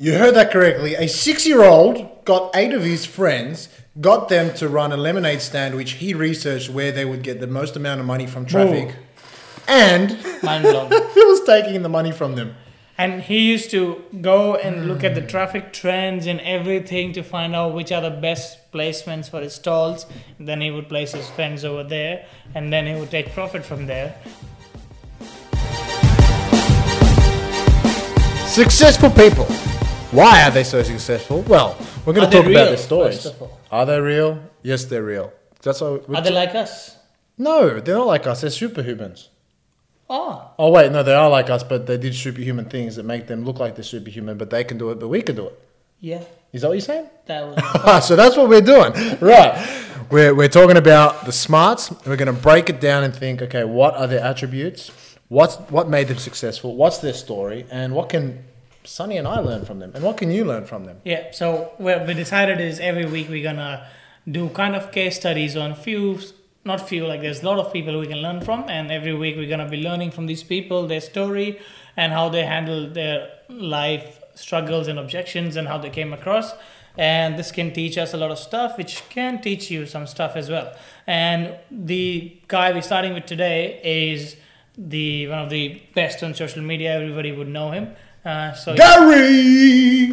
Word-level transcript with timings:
You 0.00 0.16
heard 0.16 0.36
that 0.36 0.52
correctly. 0.52 0.94
A 0.94 1.08
six 1.08 1.44
year 1.44 1.64
old 1.64 2.24
got 2.24 2.54
eight 2.54 2.72
of 2.72 2.84
his 2.84 3.04
friends, 3.04 3.68
got 4.00 4.28
them 4.28 4.54
to 4.54 4.68
run 4.68 4.92
a 4.92 4.96
lemonade 4.96 5.40
stand, 5.40 5.74
which 5.74 5.94
he 5.94 6.14
researched 6.14 6.70
where 6.70 6.92
they 6.92 7.04
would 7.04 7.24
get 7.24 7.40
the 7.40 7.48
most 7.48 7.74
amount 7.74 7.98
of 7.98 8.06
money 8.06 8.24
from 8.24 8.46
traffic. 8.46 8.94
And 9.66 10.16
Mind 10.40 10.62
blown. 10.62 10.92
he 11.14 11.24
was 11.24 11.42
taking 11.42 11.82
the 11.82 11.88
money 11.88 12.12
from 12.12 12.36
them. 12.36 12.54
And 12.96 13.22
he 13.22 13.40
used 13.40 13.72
to 13.72 14.04
go 14.20 14.54
and 14.54 14.86
look 14.86 15.02
at 15.02 15.16
the 15.16 15.20
hmm. 15.20 15.26
traffic 15.26 15.72
trends 15.72 16.28
and 16.28 16.40
everything 16.42 17.12
to 17.14 17.24
find 17.24 17.56
out 17.56 17.74
which 17.74 17.90
are 17.90 18.00
the 18.00 18.10
best 18.10 18.70
placements 18.70 19.28
for 19.28 19.40
his 19.40 19.56
stalls. 19.56 20.06
then 20.38 20.60
he 20.60 20.70
would 20.70 20.88
place 20.88 21.10
his 21.10 21.28
friends 21.30 21.64
over 21.64 21.82
there, 21.82 22.24
and 22.54 22.72
then 22.72 22.86
he 22.86 22.94
would 22.94 23.10
take 23.10 23.32
profit 23.32 23.64
from 23.64 23.86
there. 23.86 24.14
Successful 28.46 29.10
people. 29.10 29.48
Why 30.10 30.42
are 30.44 30.50
they 30.50 30.64
so 30.64 30.82
successful? 30.82 31.42
Well, 31.42 31.76
we're 32.06 32.14
going 32.14 32.30
to 32.30 32.36
they 32.36 32.42
talk 32.42 32.50
about 32.50 32.60
real, 32.60 32.64
their 32.66 32.76
stories. 32.78 33.22
first 33.22 33.34
of 33.34 33.42
all? 33.42 33.60
Are 33.70 33.84
they 33.84 34.00
real? 34.00 34.42
Yes, 34.62 34.84
they're 34.84 35.02
real. 35.02 35.32
That's 35.62 35.82
all. 35.82 36.00
Are 36.14 36.22
they 36.22 36.30
like 36.32 36.54
us? 36.54 36.96
no, 37.36 37.78
they're 37.80 37.94
not 37.94 38.06
like 38.06 38.26
us. 38.26 38.40
They're 38.40 38.50
superhumans. 38.50 39.28
Oh, 40.10 40.50
Oh 40.58 40.70
wait, 40.70 40.90
no, 40.90 41.02
they 41.02 41.14
are 41.14 41.28
like 41.28 41.50
us, 41.50 41.62
but 41.62 41.86
they 41.86 41.98
did 41.98 42.14
superhuman 42.14 42.64
things 42.64 42.96
that 42.96 43.04
make 43.04 43.26
them 43.26 43.44
look 43.44 43.58
like 43.60 43.74
they're 43.76 43.84
superhuman. 43.84 44.38
But 44.38 44.48
they 44.50 44.64
can 44.64 44.78
do 44.78 44.90
it, 44.90 44.98
but 44.98 45.08
we 45.08 45.20
can 45.22 45.36
do 45.36 45.46
it. 45.48 45.58
yeah. 46.00 46.22
Is 46.50 46.62
that 46.62 46.68
what 46.68 46.74
you're 46.74 46.80
saying? 46.80 47.10
That 47.26 47.46
was. 47.46 47.58
Ah, 47.84 48.00
so 48.00 48.16
that's 48.16 48.34
what 48.34 48.48
we're 48.48 48.62
doing, 48.62 48.92
right? 49.20 49.52
We're, 50.10 50.34
we're 50.34 50.48
talking 50.48 50.78
about 50.78 51.26
the 51.26 51.32
smarts. 51.32 51.90
We're 52.06 52.16
going 52.16 52.34
to 52.34 52.40
break 52.40 52.70
it 52.70 52.80
down 52.80 53.04
and 53.04 53.14
think, 53.14 53.42
okay, 53.42 53.64
what 53.64 53.94
are 53.94 54.06
their 54.06 54.24
attributes? 54.24 54.90
What's 55.28 55.56
what 55.68 55.90
made 55.90 56.08
them 56.08 56.16
successful? 56.16 56.74
What's 56.74 56.98
their 56.98 57.12
story? 57.12 57.66
And 57.70 57.94
what 57.94 58.08
can 58.08 58.44
Sonny 58.88 59.18
and 59.18 59.28
I 59.28 59.40
learn 59.40 59.64
from 59.64 59.78
them? 59.80 59.92
And 59.94 60.02
what 60.02 60.16
can 60.16 60.30
you 60.30 60.44
learn 60.44 60.64
from 60.64 60.86
them? 60.86 61.00
Yeah, 61.04 61.30
so 61.32 61.72
what 61.76 62.06
we 62.06 62.14
decided 62.14 62.60
is 62.60 62.80
every 62.80 63.04
week 63.04 63.28
we're 63.28 63.42
gonna 63.42 63.86
do 64.30 64.48
kind 64.48 64.74
of 64.74 64.90
case 64.92 65.16
studies 65.16 65.56
on 65.56 65.74
few, 65.74 66.18
not 66.64 66.88
few, 66.88 67.06
like 67.06 67.20
there's 67.20 67.42
a 67.42 67.46
lot 67.46 67.58
of 67.58 67.72
people 67.72 68.00
we 68.00 68.06
can 68.06 68.18
learn 68.18 68.40
from, 68.40 68.64
and 68.68 68.90
every 68.90 69.14
week 69.14 69.36
we're 69.36 69.48
gonna 69.48 69.68
be 69.68 69.76
learning 69.76 70.10
from 70.10 70.26
these 70.26 70.42
people, 70.42 70.86
their 70.86 71.02
story, 71.02 71.60
and 71.96 72.12
how 72.12 72.28
they 72.30 72.44
handle 72.44 72.88
their 72.88 73.28
life 73.50 74.22
struggles 74.34 74.88
and 74.88 74.98
objections, 74.98 75.56
and 75.56 75.68
how 75.68 75.76
they 75.76 75.90
came 75.90 76.12
across. 76.12 76.54
And 76.96 77.38
this 77.38 77.52
can 77.52 77.72
teach 77.72 77.98
us 77.98 78.14
a 78.14 78.16
lot 78.16 78.30
of 78.30 78.38
stuff, 78.38 78.78
which 78.78 79.02
can 79.10 79.40
teach 79.40 79.70
you 79.70 79.86
some 79.86 80.06
stuff 80.06 80.34
as 80.34 80.48
well. 80.48 80.72
And 81.06 81.56
the 81.70 82.38
guy 82.48 82.72
we're 82.72 82.82
starting 82.82 83.12
with 83.14 83.26
today 83.26 83.80
is 83.84 84.36
the 84.76 85.28
one 85.28 85.40
of 85.40 85.50
the 85.50 85.80
best 85.94 86.22
on 86.22 86.34
social 86.34 86.62
media. 86.62 86.94
Everybody 86.94 87.32
would 87.32 87.48
know 87.48 87.70
him. 87.70 87.94
Uh, 88.28 88.52
so 88.52 88.74
Gary. 88.74 90.12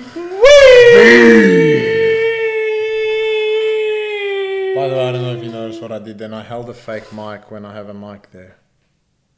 By 4.73 4.87
the 4.87 4.95
way, 4.95 5.09
I 5.09 5.11
don't 5.11 5.21
know 5.21 5.35
if 5.35 5.43
you 5.43 5.51
noticed 5.51 5.81
what 5.81 5.91
I 5.91 5.99
did. 5.99 6.17
Then 6.17 6.33
I 6.33 6.41
held 6.41 6.69
a 6.69 6.73
fake 6.73 7.11
mic 7.11 7.51
when 7.51 7.65
I 7.65 7.73
have 7.73 7.89
a 7.89 7.93
mic 7.93 8.31
there. 8.31 8.55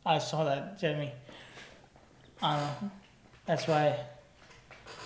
I 0.05 0.19
saw 0.19 0.43
that, 0.43 0.79
Jeremy. 0.79 1.11
I. 2.39 2.69
That's 3.47 3.67
why. 3.67 3.99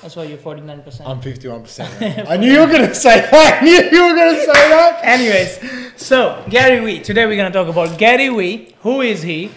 That's 0.02 0.18
why 0.18 0.24
you're 0.24 0.38
forty 0.38 0.60
nine 0.60 0.84
percent. 0.84 1.08
I'm 1.08 1.22
51%. 1.22 2.28
I 2.28 2.36
knew 2.36 2.52
you 2.52 2.60
were 2.60 2.68
going 2.68 2.90
to 2.90 2.94
say 2.94 3.22
that. 3.22 3.62
I 3.62 3.64
knew 3.64 3.72
you 3.72 4.04
were 4.04 4.16
going 4.16 4.36
to 4.36 4.42
say 4.42 4.70
that. 4.70 5.00
Anyways, 5.06 5.94
so 5.96 6.44
Gary 6.50 6.84
Vee. 6.84 7.00
Today 7.00 7.26
we're 7.26 7.38
gonna 7.38 7.52
talk 7.54 7.70
about 7.70 7.98
Gary 7.98 8.28
Vee. 8.28 8.76
Who 8.82 9.00
is 9.00 9.22
he, 9.22 9.50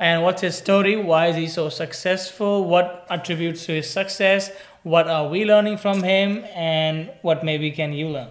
and 0.00 0.22
what's 0.24 0.40
his 0.42 0.56
story? 0.56 0.96
Why 0.96 1.26
is 1.28 1.36
he 1.36 1.46
so 1.46 1.68
successful? 1.68 2.64
What 2.64 3.06
attributes 3.10 3.66
to 3.66 3.72
his 3.74 3.88
success? 3.88 4.50
What 4.82 5.06
are 5.08 5.28
we 5.28 5.44
learning 5.44 5.76
from 5.76 6.02
him? 6.02 6.44
And 6.54 7.10
what 7.22 7.44
maybe 7.44 7.70
can 7.70 7.92
you 7.92 8.08
learn? 8.08 8.28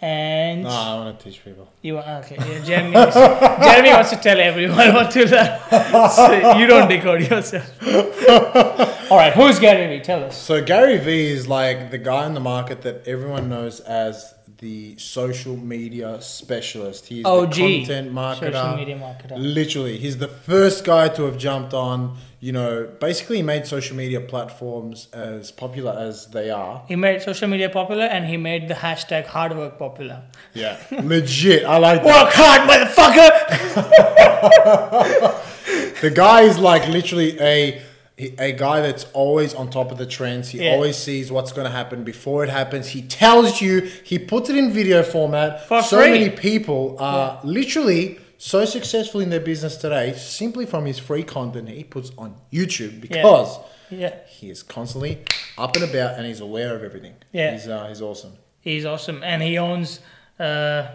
And 0.00 0.62
No, 0.62 0.68
I 0.68 0.94
want 0.94 1.18
to 1.18 1.24
teach 1.24 1.42
people. 1.42 1.68
you 1.82 1.98
okay? 1.98 2.36
Yeah, 2.38 2.64
Jeremy. 2.64 2.92
Jeremy 3.66 3.90
wants 3.90 4.10
to 4.10 4.16
tell 4.16 4.38
everyone 4.38 4.92
what 4.94 5.10
to 5.12 5.20
learn. 5.26 6.10
so 6.10 6.58
you 6.58 6.66
don't 6.66 6.88
decode 6.88 7.22
yourself. 7.22 7.68
All 9.10 9.16
right, 9.16 9.32
who's 9.32 9.58
Gary 9.58 9.86
Vee? 9.96 10.04
Tell 10.04 10.22
us. 10.24 10.36
So 10.36 10.62
Gary 10.62 10.98
Vee 10.98 11.30
is 11.30 11.48
like 11.48 11.90
the 11.90 11.98
guy 11.98 12.26
in 12.26 12.34
the 12.34 12.40
market 12.40 12.82
that 12.82 13.08
everyone 13.08 13.48
knows 13.48 13.80
as 13.80 14.34
the 14.58 14.96
social 14.98 15.56
media 15.56 16.20
specialist. 16.22 17.06
He's 17.06 17.24
OG, 17.26 17.54
the 17.54 17.78
content 17.84 18.12
marketer. 18.12 18.52
social 18.52 18.76
media 18.76 18.96
marketer. 18.96 19.34
Literally, 19.36 19.98
he's 19.98 20.16
the 20.18 20.28
first 20.28 20.84
guy 20.84 21.08
to 21.10 21.24
have 21.24 21.36
jumped 21.36 21.74
on. 21.74 22.16
You 22.40 22.52
know, 22.52 22.86
basically 23.00 23.36
he 23.38 23.42
made 23.42 23.66
social 23.66 23.96
media 23.96 24.20
platforms 24.20 25.08
as 25.12 25.50
popular 25.50 25.92
as 25.98 26.26
they 26.28 26.50
are. 26.50 26.82
He 26.86 26.94
made 26.96 27.22
social 27.22 27.48
media 27.48 27.70
popular 27.70 28.04
and 28.04 28.26
he 28.26 28.36
made 28.36 28.68
the 28.68 28.74
hashtag 28.74 29.26
hard 29.26 29.56
work 29.56 29.78
popular. 29.78 30.22
Yeah, 30.54 30.76
legit. 30.90 31.64
I 31.64 31.78
like 31.78 32.02
that. 32.02 32.24
Work 32.24 32.34
hard, 32.34 32.68
motherfucker! 32.70 35.42
The 36.00 36.10
guy 36.10 36.42
is 36.42 36.58
like 36.58 36.86
literally 36.88 37.40
a 37.40 37.82
a 38.18 38.52
guy 38.52 38.80
that's 38.80 39.04
always 39.12 39.52
on 39.54 39.68
top 39.68 39.92
of 39.92 39.98
the 39.98 40.06
trends. 40.06 40.48
He 40.48 40.64
Yeah. 40.64 40.72
always 40.72 40.96
sees 40.96 41.30
what's 41.30 41.52
going 41.52 41.66
to 41.66 41.70
happen 41.70 42.02
before 42.02 42.44
it 42.44 42.50
happens. 42.50 42.88
He 42.88 43.02
tells 43.02 43.60
you. 43.60 43.80
He 44.04 44.18
puts 44.18 44.48
it 44.48 44.56
in 44.56 44.72
video 44.72 45.02
format. 45.02 45.66
For 45.68 45.82
so 45.82 45.98
free. 46.00 46.12
many 46.12 46.30
people 46.30 46.96
are 46.98 47.38
literally 47.44 48.18
so 48.38 48.64
successful 48.64 49.20
in 49.20 49.28
their 49.30 49.40
business 49.40 49.76
today 49.76 50.12
simply 50.14 50.64
from 50.66 50.84
his 50.86 50.98
free 50.98 51.22
content 51.22 51.68
he 51.70 51.84
puts 51.84 52.10
on 52.18 52.34
YouTube 52.52 53.00
because 53.00 53.58
Yeah, 53.90 54.14
he 54.28 54.50
is 54.50 54.62
constantly 54.62 55.18
up 55.56 55.74
and 55.76 55.84
about 55.84 56.16
and 56.18 56.26
he's 56.26 56.40
aware 56.40 56.74
of 56.74 56.82
everything. 56.82 57.14
Yeah. 57.32 57.52
he's 57.52 57.66
uh, 57.68 57.86
he's 57.88 58.00
awesome. 58.02 58.32
he's 58.60 58.84
awesome. 58.84 59.22
And 59.22 59.42
he 59.42 59.56
owns 59.58 60.00
uh, 60.40 60.86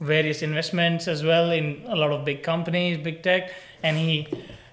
various 0.00 0.42
investments 0.42 1.08
as 1.08 1.22
well 1.24 1.50
in 1.52 1.82
a 1.86 1.96
lot 1.96 2.10
of 2.12 2.24
big 2.24 2.42
companies, 2.42 2.98
big 2.98 3.22
tech. 3.22 3.50
And 3.82 3.96
he 3.96 4.26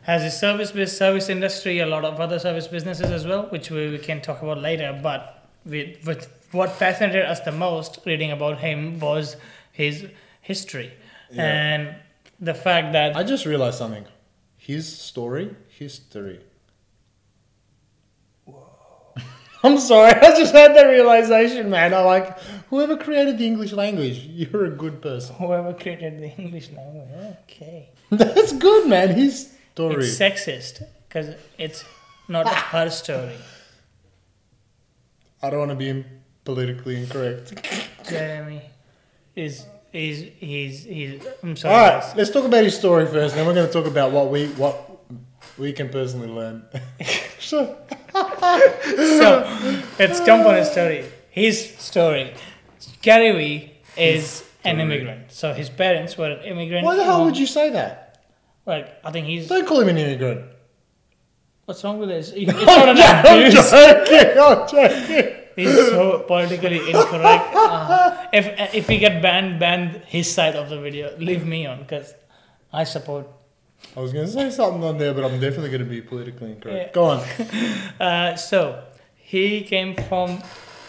has 0.04 0.24
a 0.24 0.32
service 0.32 0.72
bus- 0.72 0.98
service 0.98 1.30
industry, 1.30 1.80
a 1.80 1.86
lot 1.86 2.06
of 2.06 2.20
other 2.20 2.40
service 2.40 2.68
businesses 2.68 3.12
as 3.12 3.26
well, 3.26 3.44
which 3.50 3.70
we, 3.70 3.90
we 3.90 3.98
can 3.98 4.22
talk 4.22 4.42
about 4.42 4.60
later. 4.60 5.00
But 5.02 5.48
with, 5.66 6.06
with 6.06 6.28
what 6.52 6.72
fascinated 6.72 7.26
us 7.26 7.40
the 7.42 7.52
most 7.52 8.00
reading 8.06 8.32
about 8.32 8.60
him 8.60 9.00
was 9.00 9.36
his 9.72 10.08
history. 10.42 10.92
Yeah. 11.32 11.44
And 11.44 11.96
the 12.40 12.54
fact 12.54 12.94
that 12.94 13.16
I 13.16 13.24
just 13.24 13.46
realized 13.46 13.78
something. 13.78 14.06
His 14.58 14.88
story, 14.92 15.56
history. 15.70 16.40
I'm 19.64 19.78
sorry, 19.78 20.12
I 20.14 20.38
just 20.38 20.54
had 20.54 20.76
that 20.76 20.84
realization, 20.86 21.70
man. 21.70 21.94
I 21.94 22.02
like 22.02 22.40
whoever 22.70 22.98
created 22.98 23.38
the 23.38 23.46
English 23.46 23.74
language. 23.74 24.18
You're 24.26 24.66
a 24.66 24.70
good 24.72 25.02
person. 25.02 25.36
whoever 25.36 25.74
created 25.74 26.20
the 26.20 26.30
English 26.42 26.70
language, 26.72 27.10
okay. 27.44 27.90
That's 28.12 28.54
good, 28.54 28.88
man. 28.88 29.10
His 29.10 29.54
story. 29.90 30.06
It's 30.06 30.18
sexist 30.20 30.84
because 31.08 31.36
it's 31.58 31.84
not 32.28 32.48
her 32.48 32.90
story. 32.90 33.36
I 35.44 35.50
don't 35.50 35.60
want 35.60 35.72
to 35.72 35.76
be 35.76 36.06
politically 36.46 36.98
incorrect. 37.02 37.54
Jeremy 38.08 38.62
is 39.36 39.66
is 39.94 40.26
he's 40.38 40.84
he's. 40.84 41.26
I'm 41.44 41.56
sorry. 41.56 41.76
right, 41.76 42.02
guys. 42.02 42.16
let's 42.16 42.30
talk 42.30 42.46
about 42.46 42.64
his 42.64 42.78
story 42.78 43.06
first. 43.08 43.36
Then 43.36 43.46
we're 43.46 43.54
going 43.54 43.68
to 43.68 43.74
talk 43.74 43.86
about 43.88 44.12
what 44.12 44.30
we 44.30 44.48
what 44.50 44.76
we 45.58 45.74
can 45.74 45.90
personally 45.90 46.30
learn. 46.30 46.64
So 47.42 47.76
let's 50.00 50.20
jump 50.22 50.46
on 50.46 50.56
his 50.56 50.70
story. 50.72 51.06
His 51.32 51.76
story. 51.78 52.34
Gary 53.02 53.32
Vee 53.32 53.74
is 53.98 54.44
an 54.64 54.76
story. 54.78 54.82
immigrant. 54.84 55.32
So 55.32 55.54
his 55.54 55.70
parents 55.70 56.18
were 56.18 56.28
immigrants. 56.28 56.48
immigrant. 56.48 56.86
Why 56.86 56.96
the 56.96 57.04
hell 57.04 57.26
would 57.26 57.38
you 57.38 57.48
say 57.48 57.72
that? 57.72 58.01
Like 58.66 59.00
I 59.04 59.12
think 59.12 59.28
he's. 59.28 59.48
Don't 59.48 59.68
call 59.68 59.82
him 59.82 59.90
an 59.90 59.98
immigrant. 59.98 60.46
What's 61.66 61.84
wrong 61.84 62.00
with 62.00 62.10
this? 62.10 62.32
It's 62.36 62.52
not 62.52 62.90
an 62.90 62.98
I'm 62.98 63.48
abuse. 63.48 63.72
joking. 63.72 64.38
I'm 64.38 64.68
joking. 64.68 65.38
He's 65.56 65.74
so 65.90 66.24
politically 66.28 66.90
incorrect. 66.90 67.48
Uh, 67.62 68.28
if 68.32 68.74
if 68.74 68.88
we 68.88 68.98
get 69.00 69.22
banned, 69.22 69.60
ban 69.60 70.02
his 70.08 70.32
side 70.32 70.56
of 70.56 70.70
the 70.70 70.80
video. 70.80 71.16
Leave 71.18 71.46
me 71.46 71.66
on 71.66 71.80
because 71.80 72.14
I 72.72 72.86
support 72.86 73.28
I 73.96 74.00
was 74.00 74.14
going 74.14 74.26
to 74.26 74.32
say 74.32 74.50
something 74.50 74.84
on 74.84 74.98
there, 74.98 75.14
but 75.14 75.26
I'm 75.26 75.40
definitely 75.40 75.70
going 75.70 75.84
to 75.84 75.90
be 75.90 76.02
politically 76.02 76.52
incorrect. 76.52 76.88
Yeah. 76.88 76.94
Go 76.94 77.04
on. 77.06 77.22
Uh, 78.00 78.36
so 78.36 78.84
he 79.16 79.62
came 79.64 79.96
from 79.96 80.42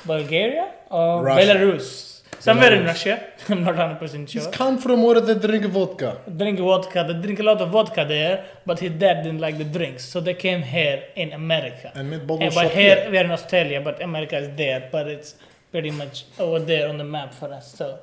Bulgaria 0.06 0.72
or. 0.90 1.24
Belarus, 1.24 2.11
somewhere 2.46 2.72
in 2.78 2.84
Russia. 2.92 3.14
I'm 3.48 3.62
not 3.68 3.76
100 3.76 3.98
percent 4.02 4.30
He's 4.30 4.42
sure. 4.44 4.52
come 4.52 4.76
from 4.84 4.98
where 5.02 5.20
they 5.28 5.34
drink 5.46 5.64
vodka. 5.76 6.10
Drink 6.42 6.58
vodka. 6.68 7.00
They 7.08 7.16
drink 7.24 7.38
a 7.40 7.46
lot 7.50 7.60
of 7.64 7.70
vodka 7.76 8.04
there, 8.14 8.36
but 8.66 8.76
his 8.84 8.92
dad 9.02 9.16
didn't 9.24 9.40
like 9.46 9.56
the 9.58 9.68
drinks, 9.78 10.04
so 10.04 10.20
they 10.20 10.34
came 10.34 10.62
here 10.62 10.98
in 11.16 11.32
America. 11.32 11.92
And 11.94 12.10
made 12.10 12.26
bottle 12.26 12.42
And 12.44 12.52
here 12.70 12.96
here. 12.96 13.10
we 13.10 13.16
are 13.18 13.24
in 13.24 13.30
Australia, 13.30 13.80
but 13.88 14.02
America 14.02 14.36
is 14.44 14.48
there, 14.56 14.88
but 14.92 15.06
it's 15.14 15.30
pretty 15.70 15.90
much 15.90 16.24
over 16.38 16.58
there 16.58 16.88
on 16.88 16.96
the 16.98 17.04
map 17.16 17.32
for 17.40 17.48
us. 17.58 17.66
So, 17.78 17.98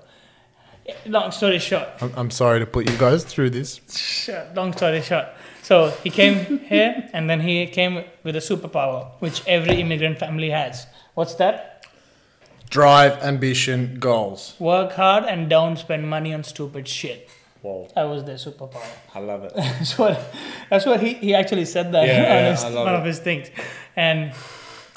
eh, 0.88 0.94
long 1.06 1.32
story 1.32 1.60
short, 1.60 1.88
I'm, 2.02 2.12
I'm 2.16 2.32
sorry 2.32 2.60
to 2.60 2.66
put 2.66 2.90
you 2.90 2.98
guys 2.98 3.24
through 3.24 3.52
this. 3.52 3.70
Long 4.56 4.74
story 4.74 5.02
short. 5.02 5.28
So 5.62 5.76
he 6.04 6.10
came 6.10 6.60
here 6.74 7.08
and 7.14 7.30
then 7.30 7.40
he 7.42 7.68
came 7.68 8.04
with 8.24 8.36
a 8.36 8.40
superpower, 8.40 9.12
which 9.20 9.44
every 9.48 9.76
immigrant 9.82 10.18
family 10.18 10.50
has. 10.50 10.88
What's 11.14 11.36
that? 11.36 11.79
Drive, 12.70 13.14
ambition, 13.24 13.98
goals. 14.00 14.56
Work 14.60 14.94
hard 14.94 15.24
and 15.26 15.50
don't 15.50 15.78
spend 15.78 16.08
money 16.10 16.34
on 16.34 16.44
stupid 16.44 16.88
shit. 16.88 17.28
Whoa, 17.62 17.90
That 17.96 18.04
was 18.04 18.24
their 18.24 18.36
superpower. 18.36 18.82
I 19.14 19.20
love 19.20 19.44
it. 19.44 19.54
That's 19.56 19.98
what 19.98 20.34
that's 20.70 20.86
what 20.86 21.02
he, 21.02 21.14
he 21.16 21.36
actually 21.36 21.66
said 21.66 21.92
that 21.92 22.08
Yeah, 22.08 22.14
on 22.18 22.24
yeah, 22.24 22.52
his, 22.52 22.64
I 22.64 22.70
love 22.70 22.86
one 22.86 22.94
it. 22.96 23.00
of 23.00 23.06
his 23.06 23.20
things. 23.20 23.50
And 23.98 24.34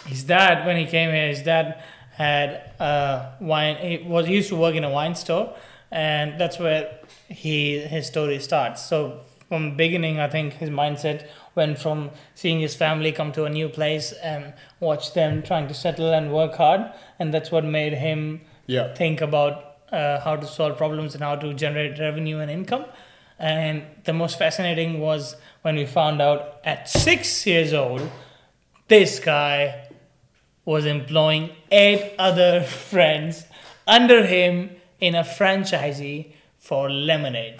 his 0.07 0.23
dad, 0.25 0.65
when 0.67 0.77
he 0.77 0.87
came 0.87 1.11
here, 1.11 1.27
his 1.29 1.43
dad 1.43 1.83
had 2.13 2.73
a 2.79 3.33
wine. 3.41 3.77
He 3.77 3.99
was 4.07 4.27
he 4.27 4.35
used 4.37 4.51
to 4.51 4.57
work 4.57 4.75
in 4.77 4.85
a 4.85 4.91
wine 4.91 5.15
store, 5.17 5.57
and 5.91 6.39
that's 6.41 6.59
where 6.59 7.01
he 7.29 7.79
his 7.81 8.07
story 8.07 8.39
starts. 8.39 8.85
So 8.85 9.21
from 9.49 9.77
beginning, 9.77 10.21
I 10.21 10.29
think 10.29 10.53
his 10.55 10.71
mindset 10.71 11.27
went 11.55 11.79
from 11.79 12.11
seeing 12.35 12.61
his 12.61 12.75
family 12.75 13.13
come 13.13 13.33
to 13.33 13.45
a 13.45 13.51
new 13.51 13.69
place 13.69 14.13
and 14.13 14.53
watch 14.81 15.13
them 15.15 15.43
trying 15.43 15.69
to 15.69 15.75
settle 15.75 16.13
and 16.13 16.33
work 16.33 16.55
hard, 16.55 16.91
and 17.19 17.33
that's 17.35 17.51
what 17.51 17.65
made 17.65 17.95
him 17.95 18.41
Yeah. 18.67 18.95
think 18.95 19.21
about 19.21 19.77
uh, 19.93 20.21
how 20.21 20.37
to 20.37 20.47
solve 20.47 20.79
problems 20.79 21.15
and 21.15 21.23
how 21.23 21.37
to 21.37 21.53
generate 21.53 21.99
revenue 21.99 22.39
and 22.39 22.51
income. 22.51 22.87
And 23.39 23.83
the 24.05 24.13
most 24.13 24.39
fascinating 24.39 25.01
was 25.01 25.37
when 25.63 25.77
we 25.77 25.85
found 25.85 26.23
out 26.23 26.61
at 26.65 26.89
six 26.89 27.47
years 27.47 27.73
old, 27.75 28.09
this 28.89 29.19
guy 29.19 29.89
was 30.65 30.87
employing 30.87 31.51
eight 31.71 32.15
other 32.19 32.63
friends 32.91 33.45
under 33.87 34.25
him 34.25 34.71
in 35.01 35.15
a 35.15 35.25
franchisee 35.25 36.33
for 36.59 36.89
lemonade. 36.91 37.57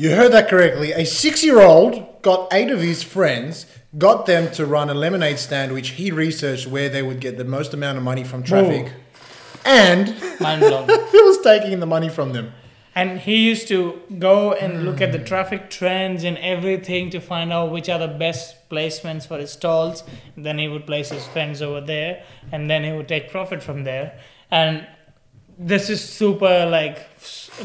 You 0.00 0.16
heard 0.16 0.32
that 0.32 0.48
correctly. 0.48 0.92
A 0.92 1.04
six-year-old 1.04 2.22
got 2.22 2.50
eight 2.54 2.70
of 2.70 2.80
his 2.80 3.02
friends, 3.02 3.66
got 3.98 4.24
them 4.24 4.50
to 4.52 4.64
run 4.64 4.88
a 4.88 4.94
lemonade 4.94 5.38
stand, 5.38 5.74
which 5.74 5.90
he 5.90 6.10
researched 6.10 6.66
where 6.66 6.88
they 6.88 7.02
would 7.02 7.20
get 7.20 7.36
the 7.36 7.44
most 7.44 7.74
amount 7.74 7.98
of 7.98 8.02
money 8.02 8.24
from 8.24 8.42
traffic, 8.42 8.94
and 9.62 10.16
Mind 10.40 10.62
blown. 10.62 10.88
he 11.12 11.20
was 11.20 11.42
taking 11.42 11.80
the 11.80 11.86
money 11.86 12.08
from 12.08 12.32
them. 12.32 12.54
And 12.94 13.20
he 13.20 13.46
used 13.46 13.68
to 13.68 14.00
go 14.18 14.54
and 14.54 14.86
look 14.86 15.02
at 15.02 15.12
the 15.12 15.18
traffic 15.18 15.68
trends 15.68 16.24
and 16.24 16.38
everything 16.38 17.10
to 17.10 17.20
find 17.20 17.52
out 17.52 17.70
which 17.70 17.90
are 17.90 17.98
the 17.98 18.08
best 18.08 18.70
placements 18.70 19.28
for 19.28 19.36
his 19.36 19.52
stalls. 19.52 20.02
And 20.34 20.46
then 20.46 20.56
he 20.56 20.66
would 20.66 20.86
place 20.86 21.10
his 21.10 21.26
friends 21.26 21.60
over 21.60 21.82
there, 21.82 22.24
and 22.50 22.70
then 22.70 22.84
he 22.84 22.92
would 22.92 23.06
take 23.06 23.30
profit 23.30 23.62
from 23.62 23.84
there. 23.84 24.18
And 24.50 24.86
this 25.60 25.90
is 25.90 26.02
super 26.02 26.66
like 26.66 27.06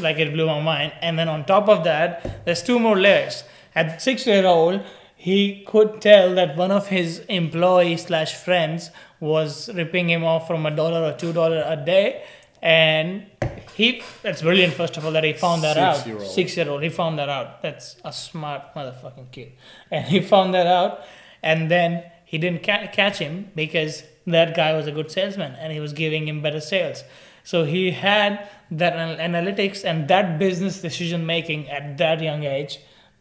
like 0.00 0.18
it 0.18 0.32
blew 0.32 0.46
my 0.46 0.60
mind. 0.60 0.92
And 1.00 1.18
then 1.18 1.28
on 1.28 1.44
top 1.46 1.68
of 1.68 1.84
that, 1.84 2.44
there's 2.44 2.62
two 2.62 2.78
more 2.78 2.96
layers. 2.98 3.42
At 3.74 4.02
six 4.02 4.26
year 4.26 4.46
old, 4.46 4.82
he 5.16 5.64
could 5.66 6.00
tell 6.02 6.34
that 6.34 6.56
one 6.56 6.70
of 6.70 6.88
his 6.88 7.20
employees 7.28 8.02
slash 8.04 8.34
friends 8.34 8.90
was 9.18 9.72
ripping 9.74 10.10
him 10.10 10.24
off 10.24 10.46
from 10.46 10.66
a 10.66 10.70
dollar 10.70 11.02
or 11.02 11.12
two 11.16 11.32
dollar 11.32 11.64
a 11.66 11.76
day, 11.76 12.22
and 12.60 13.26
he 13.74 14.02
that's 14.22 14.42
brilliant. 14.42 14.74
First 14.74 14.98
of 14.98 15.06
all, 15.06 15.12
that 15.12 15.24
he 15.24 15.32
found 15.32 15.62
that 15.62 15.78
out. 15.78 15.96
Six-year-old. 15.96 16.30
Six 16.30 16.56
year 16.56 16.68
old, 16.68 16.82
he 16.82 16.90
found 16.90 17.18
that 17.18 17.30
out. 17.30 17.62
That's 17.62 17.96
a 18.04 18.12
smart 18.12 18.74
motherfucking 18.74 19.30
kid, 19.32 19.52
and 19.90 20.04
he 20.04 20.20
found 20.20 20.52
that 20.52 20.66
out, 20.66 21.00
and 21.42 21.70
then 21.70 22.04
he 22.26 22.36
didn't 22.36 22.62
ca- 22.62 22.88
catch 22.92 23.18
him 23.18 23.50
because 23.54 24.02
that 24.26 24.54
guy 24.54 24.72
was 24.76 24.86
a 24.86 24.92
good 24.92 25.10
salesman 25.10 25.54
and 25.54 25.72
he 25.72 25.78
was 25.78 25.92
giving 25.92 26.26
him 26.26 26.42
better 26.42 26.60
sales. 26.60 27.04
So 27.50 27.56
he 27.74 27.82
had 27.92 28.30
that 28.82 28.94
analytics 29.30 29.78
and 29.88 30.08
that 30.12 30.26
business 30.44 30.74
decision 30.88 31.20
making 31.34 31.60
at 31.76 31.84
that 32.02 32.18
young 32.28 32.42
age 32.58 32.72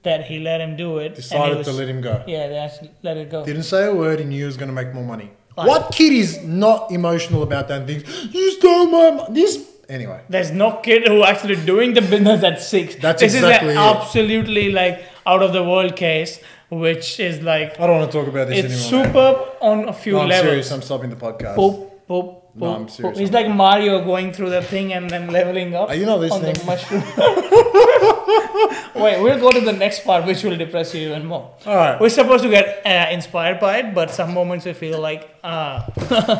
that 0.07 0.25
he 0.29 0.35
let 0.39 0.59
him 0.65 0.73
do 0.85 0.89
it. 1.03 1.05
and 1.07 1.15
Decided 1.15 1.57
was- 1.59 1.67
to 1.67 1.73
let 1.81 1.87
him 1.93 2.01
go. 2.09 2.15
Yeah, 2.27 2.47
they 2.51 2.57
actually 2.67 2.91
let 3.07 3.15
it 3.17 3.29
go. 3.35 3.39
Didn't 3.51 3.63
say 3.75 3.81
a 3.85 3.93
word. 4.03 4.17
He 4.23 4.25
knew 4.25 4.39
he 4.45 4.49
was 4.53 4.57
going 4.61 4.71
to 4.73 4.77
make 4.81 4.91
more 4.97 5.03
money. 5.15 5.29
Like- 5.57 5.67
what 5.71 5.83
kid 5.99 6.11
is 6.23 6.31
not 6.43 6.91
emotional 6.99 7.41
about 7.49 7.67
that 7.69 7.77
and 7.81 7.87
thinks 7.89 8.03
you 8.37 8.45
stole 8.57 8.85
my 8.97 9.05
mo-" 9.17 9.27
this? 9.39 9.53
Anyway, 9.97 10.19
There's 10.35 10.51
no 10.63 10.69
kid 10.87 11.07
who 11.07 11.23
actually 11.31 11.57
doing 11.71 11.93
the 11.93 12.01
business 12.13 12.43
at 12.49 12.57
six. 12.73 12.95
That's 13.05 13.21
this 13.21 13.35
exactly 13.35 13.69
is 13.69 13.75
it. 13.75 13.79
an 13.79 13.95
absolutely 13.97 14.65
like 14.81 14.95
out 15.31 15.43
of 15.47 15.53
the 15.57 15.63
world 15.71 15.95
case, 15.95 16.39
which 16.85 17.19
is 17.19 17.35
like 17.51 17.79
I 17.79 17.85
don't 17.87 17.99
want 17.99 18.11
to 18.11 18.17
talk 18.19 18.27
about 18.27 18.47
this 18.47 18.65
it's 18.65 18.73
anymore. 18.91 19.03
man. 19.03 19.13
superb 19.13 19.35
on 19.61 19.77
a 19.93 19.93
few 19.93 20.13
No, 20.13 20.21
I'm 20.23 20.29
levels. 20.29 20.49
serious. 20.49 20.71
I'm 20.71 20.81
stopping 20.89 21.11
the 21.11 21.21
podcast. 21.27 21.55
Boop, 21.61 21.75
boop, 22.09 22.27
No, 22.57 22.73
I'm 22.73 22.87
serious 22.87 23.19
He's 23.19 23.31
like 23.31 23.49
Mario 23.49 24.03
going 24.05 24.31
through 24.31 24.49
the 24.49 24.61
thing 24.61 24.93
and 24.93 25.09
then 25.09 25.27
leveling 25.27 25.75
up 25.75 25.89
Are 25.89 25.95
you 25.95 26.05
not 26.05 26.19
on 26.23 26.41
the 26.41 26.47
listening? 26.53 26.65
mushroom. 26.65 27.01
Wait, 28.95 29.21
we'll 29.21 29.39
go 29.39 29.51
to 29.51 29.59
the 29.59 29.73
next 29.73 30.05
part, 30.05 30.25
which 30.25 30.41
will 30.43 30.55
depress 30.55 30.95
you 30.95 31.09
even 31.09 31.25
more. 31.25 31.53
All 31.65 31.75
right. 31.75 31.99
We're 31.99 32.09
supposed 32.09 32.43
to 32.43 32.49
get 32.49 32.81
uh, 32.85 33.07
inspired 33.11 33.59
by 33.59 33.79
it, 33.79 33.93
but 33.93 34.09
some 34.11 34.33
moments 34.33 34.65
we 34.65 34.71
feel 34.73 35.01
like, 35.01 35.29
ah, 35.43 35.85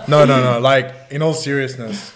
No, 0.08 0.24
no, 0.24 0.42
no. 0.42 0.60
Like 0.60 0.96
in 1.12 1.22
all 1.22 1.34
seriousness, 1.34 2.14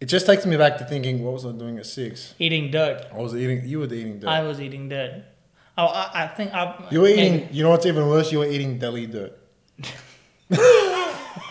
it 0.00 0.06
just 0.06 0.26
takes 0.26 0.44
me 0.44 0.56
back 0.56 0.78
to 0.78 0.84
thinking, 0.84 1.22
what 1.22 1.34
was 1.34 1.46
I 1.46 1.52
doing 1.52 1.78
at 1.78 1.86
six? 1.86 2.34
eating 2.40 2.70
dirt. 2.72 3.06
I 3.12 3.18
was 3.18 3.36
eating. 3.36 3.66
You 3.68 3.78
were 3.80 3.86
eating 3.86 4.18
dirt. 4.18 4.28
I 4.28 4.42
was 4.42 4.60
eating 4.60 4.88
dirt. 4.88 5.22
Oh, 5.76 5.86
I, 5.86 6.24
I 6.24 6.26
think 6.26 6.52
I, 6.52 6.74
you 6.90 7.00
were 7.02 7.08
eating. 7.08 7.32
maybe. 7.32 7.54
You 7.54 7.62
know 7.62 7.70
what's 7.70 7.86
even 7.86 8.08
worse? 8.08 8.32
You 8.32 8.40
were 8.40 8.46
eating 8.46 8.78
deli 8.78 9.06
dirt. 9.06 9.38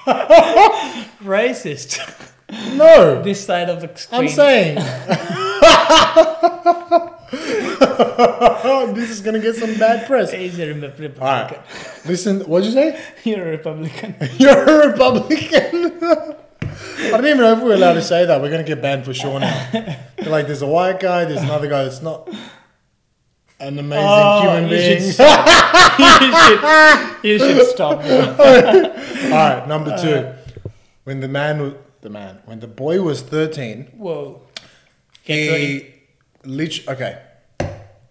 racist. 1.21 1.99
No, 2.77 3.21
this 3.21 3.45
side 3.45 3.69
of 3.69 3.81
the 3.81 3.93
screen. 3.97 4.21
I'm 4.21 4.29
saying. 4.29 4.75
this 8.95 9.09
is 9.09 9.19
gonna 9.19 9.39
get 9.39 9.55
some 9.55 9.77
bad 9.77 10.07
press. 10.07 10.31
He's 10.31 10.57
a 10.59 10.73
Republican. 10.73 11.21
All 11.21 11.27
right. 11.27 11.59
Listen, 12.05 12.39
what'd 12.41 12.65
you 12.65 12.71
say? 12.71 13.03
You're 13.25 13.47
a 13.47 13.51
Republican. 13.51 14.15
You're 14.37 14.63
a 14.63 14.87
Republican. 14.87 16.01
I 16.61 17.11
don't 17.11 17.25
even 17.25 17.39
know 17.39 17.57
if 17.57 17.61
we're 17.61 17.75
allowed 17.75 17.93
to 17.93 18.01
say 18.01 18.25
that. 18.25 18.41
We're 18.41 18.51
gonna 18.51 18.63
get 18.63 18.81
banned 18.81 19.03
for 19.03 19.13
sure 19.13 19.41
now. 19.41 19.97
Like, 20.25 20.47
there's 20.47 20.61
a 20.61 20.67
white 20.67 21.01
guy, 21.01 21.25
there's 21.25 21.43
another 21.43 21.67
guy 21.67 21.83
that's 21.83 22.01
not 22.01 22.29
an 23.59 23.79
amazing 23.79 24.05
Oh, 24.07 24.41
human 24.41 24.63
you 24.63 24.69
being. 24.69 24.99
should 25.01 25.13
stop. 25.13 25.99
you, 27.23 27.39
should, 27.39 27.49
you 27.49 27.57
should 27.57 27.67
stop. 27.67 27.97
All 28.03 29.29
right, 29.31 29.67
number 29.67 29.97
two. 29.97 30.33
When 31.03 31.19
the 31.21 31.27
man, 31.27 31.61
was, 31.61 31.73
the 32.01 32.09
man, 32.09 32.39
when 32.45 32.59
the 32.59 32.67
boy 32.67 33.01
was 33.01 33.21
13, 33.21 33.93
Whoa. 33.97 34.41
He 35.23 35.93
literally, 36.43 36.89
okay, 36.97 37.21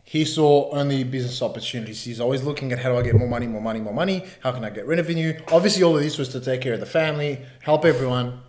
he 0.05 0.25
saw 0.25 0.71
only 0.71 1.03
business 1.05 1.41
opportunities. 1.43 2.05
He's 2.05 2.21
always 2.21 2.43
looking 2.43 2.73
at 2.73 2.79
how 2.79 2.91
do 2.93 2.99
I 2.99 3.03
get 3.03 3.15
more 3.15 3.29
money, 3.29 3.47
more 3.47 3.61
money, 3.63 3.81
more 3.81 3.95
money? 3.95 4.25
How 4.41 4.53
can 4.53 4.65
I 4.65 4.71
get 4.71 4.87
rid 4.87 4.99
of 4.99 5.07
revenue? 5.07 5.39
Obviously, 5.51 5.83
all 5.83 5.97
of 5.97 6.03
this 6.03 6.17
was 6.19 6.29
to 6.31 6.41
take 6.41 6.61
care 6.61 6.75
of 6.75 6.81
the 6.81 6.87
family, 6.87 7.41
help 7.61 7.85
everyone. 7.85 8.41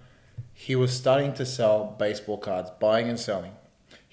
He 0.53 0.75
was 0.75 0.91
starting 0.95 1.33
to 1.35 1.45
sell 1.45 1.95
baseball 1.99 2.37
cards, 2.37 2.69
buying 2.79 3.09
and 3.09 3.19
selling. 3.19 3.51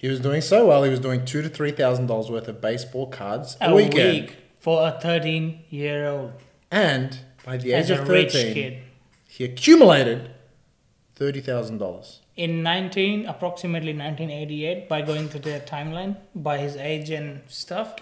He 0.04 0.10
was 0.10 0.20
doing 0.20 0.42
so 0.42 0.66
well. 0.66 0.82
He 0.82 0.90
was 0.90 1.00
doing 1.00 1.24
two 1.24 1.40
to 1.40 1.48
three 1.48 1.70
thousand 1.70 2.08
dollars 2.08 2.30
worth 2.30 2.46
of 2.46 2.60
baseball 2.60 3.06
cards 3.06 3.56
a, 3.58 3.70
A 3.70 3.74
weekend. 3.74 4.12
week 4.28 4.36
for 4.60 4.86
a 4.86 5.00
13 5.00 5.64
year 5.70 6.06
old. 6.06 6.34
And 6.70 7.18
by 7.42 7.56
the 7.56 7.72
age 7.72 7.84
As 7.90 8.00
of 8.00 8.06
thirteen, 8.06 8.52
kid. 8.52 8.78
he 9.26 9.44
accumulated 9.44 10.28
thirty 11.14 11.40
thousand 11.40 11.78
dollars. 11.78 12.20
In 12.36 12.62
19, 12.62 13.24
approximately 13.24 13.94
1988, 13.96 14.90
by 14.90 15.00
going 15.00 15.30
to 15.30 15.38
their 15.38 15.60
timeline, 15.60 16.18
by 16.34 16.58
his 16.58 16.76
age 16.76 17.08
and 17.08 17.40
stuff, 17.48 17.96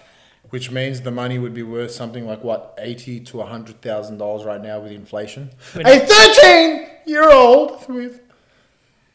Which 0.49 0.71
means 0.71 0.99
the 1.03 1.11
money 1.11 1.39
would 1.39 1.53
be 1.53 1.63
worth 1.63 1.91
something 1.91 2.27
like 2.27 2.43
what 2.43 2.77
eighty 2.79 3.21
to 3.21 3.41
hundred 3.43 3.81
thousand 3.81 4.17
dollars 4.17 4.43
right 4.43 4.61
now 4.61 4.81
with 4.81 4.91
inflation. 4.91 5.51
With- 5.73 5.87
a 5.87 5.99
thirteen-year-old 6.01 7.87
with. 7.87 8.19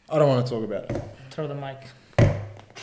I 0.09 0.17
don't 0.17 0.27
want 0.27 0.43
to 0.47 0.51
talk 0.51 0.63
about 0.63 0.89
it. 0.89 1.03
throw 1.29 1.47
the 1.47 1.53
mic. 1.53 1.77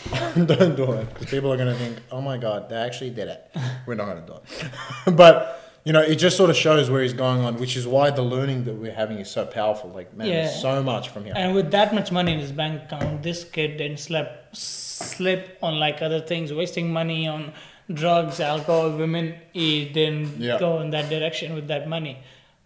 don't 0.46 0.76
do 0.76 0.92
it 0.92 1.08
because 1.12 1.26
people 1.26 1.52
are 1.52 1.56
going 1.56 1.72
to 1.72 1.78
think, 1.78 1.98
"Oh 2.12 2.20
my 2.20 2.36
god, 2.38 2.68
they 2.68 2.76
actually 2.76 3.10
did 3.10 3.28
it." 3.28 3.50
We're 3.86 3.94
not 3.94 4.06
going 4.06 4.24
to 4.24 4.32
do 4.32 4.38
it. 4.38 5.16
but 5.16 5.62
you 5.84 5.92
know, 5.92 6.00
it 6.00 6.16
just 6.16 6.36
sort 6.36 6.50
of 6.50 6.56
shows 6.56 6.90
where 6.90 7.02
he's 7.02 7.12
going 7.12 7.40
on, 7.42 7.56
which 7.58 7.76
is 7.76 7.86
why 7.86 8.10
the 8.10 8.22
learning 8.22 8.64
that 8.64 8.74
we're 8.74 8.92
having 8.92 9.18
is 9.18 9.30
so 9.30 9.46
powerful. 9.46 9.88
Like, 9.90 10.12
man, 10.16 10.26
Yeah. 10.26 10.34
there's 10.42 10.60
so 10.60 10.82
much 10.82 11.10
from 11.10 11.24
here. 11.24 11.34
And 11.36 11.54
with 11.54 11.70
that 11.70 11.94
much 11.94 12.10
money 12.10 12.32
in 12.32 12.40
his 12.40 12.50
bank 12.50 12.82
account, 12.84 13.22
this 13.22 13.44
kid 13.44 13.76
didn't 13.76 13.98
slip, 14.00 14.48
slip 14.52 15.58
on 15.62 15.78
like 15.78 16.02
other 16.02 16.20
things, 16.20 16.52
wasting 16.52 16.92
money 16.92 17.28
on 17.28 17.52
drugs, 17.92 18.40
alcohol, 18.40 18.90
women. 18.96 19.34
He 19.52 19.84
didn't 19.88 20.40
Yeah. 20.40 20.58
go 20.58 20.80
in 20.80 20.90
that 20.90 21.08
direction 21.08 21.54
with 21.54 21.68
that 21.68 21.88
money. 21.88 22.18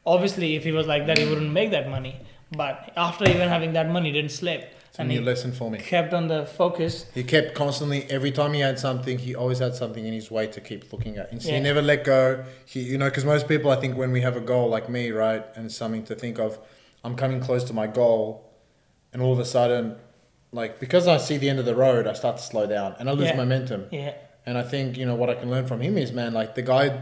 Obviously, 0.06 0.56
if 0.56 0.64
he 0.64 0.72
was 0.72 0.86
like 0.86 1.06
that, 1.06 1.18
he 1.18 1.26
wouldn't 1.28 1.52
make 1.52 1.70
that 1.72 1.90
money. 1.90 2.16
But 2.56 2.90
after 2.96 3.28
even 3.28 3.48
having 3.48 3.74
that 3.74 3.90
money, 3.90 4.08
he 4.08 4.12
didn't 4.14 4.32
slip. 4.32 4.72
It's 4.90 4.98
a 4.98 5.02
and 5.02 5.08
new 5.08 5.20
he 5.20 5.24
lesson 5.24 5.52
for 5.52 5.70
me. 5.70 5.78
kept 5.78 6.12
on 6.12 6.26
the 6.28 6.44
focus. 6.46 7.06
He 7.14 7.22
kept 7.22 7.54
constantly 7.54 8.04
every 8.10 8.32
time 8.32 8.52
he 8.52 8.60
had 8.60 8.78
something, 8.78 9.18
he 9.18 9.34
always 9.36 9.60
had 9.60 9.74
something 9.76 10.04
in 10.04 10.12
his 10.12 10.30
way 10.30 10.48
to 10.48 10.60
keep 10.60 10.92
looking 10.92 11.16
at. 11.16 11.30
And 11.30 11.40
so 11.40 11.48
Yeah. 11.48 11.56
he 11.58 11.60
never 11.62 11.80
let 11.80 12.02
go. 12.04 12.44
He, 12.66 12.80
you 12.80 12.98
know, 12.98 13.04
because 13.08 13.24
most 13.24 13.46
people, 13.48 13.70
I 13.70 13.76
think, 13.76 13.96
when 13.96 14.10
we 14.10 14.20
have 14.22 14.36
a 14.36 14.40
goal 14.40 14.68
like 14.68 14.88
me, 14.88 15.10
right, 15.12 15.44
and 15.54 15.66
it's 15.66 15.76
something 15.76 16.02
to 16.04 16.14
think 16.16 16.38
of, 16.40 16.58
I'm 17.04 17.14
coming 17.14 17.40
close 17.40 17.62
to 17.64 17.72
my 17.72 17.86
goal, 17.86 18.50
and 19.12 19.22
all 19.22 19.32
of 19.32 19.38
a 19.38 19.44
sudden, 19.44 19.96
like 20.52 20.80
because 20.80 21.06
I 21.06 21.18
see 21.18 21.36
the 21.36 21.48
end 21.48 21.60
of 21.60 21.64
the 21.66 21.76
road, 21.76 22.08
I 22.08 22.12
start 22.14 22.36
to 22.38 22.42
slow 22.42 22.66
down 22.66 22.96
and 22.98 23.08
I 23.08 23.12
lose 23.12 23.28
Yeah. 23.28 23.36
momentum. 23.36 23.86
Yeah. 23.92 24.14
And 24.44 24.58
I 24.58 24.62
think 24.62 24.96
you 24.98 25.06
know 25.06 25.14
what 25.14 25.30
I 25.30 25.34
can 25.34 25.48
learn 25.50 25.66
from 25.68 25.80
him 25.80 25.96
is, 25.96 26.10
man, 26.12 26.34
like 26.34 26.56
the 26.56 26.62
guy 26.62 27.00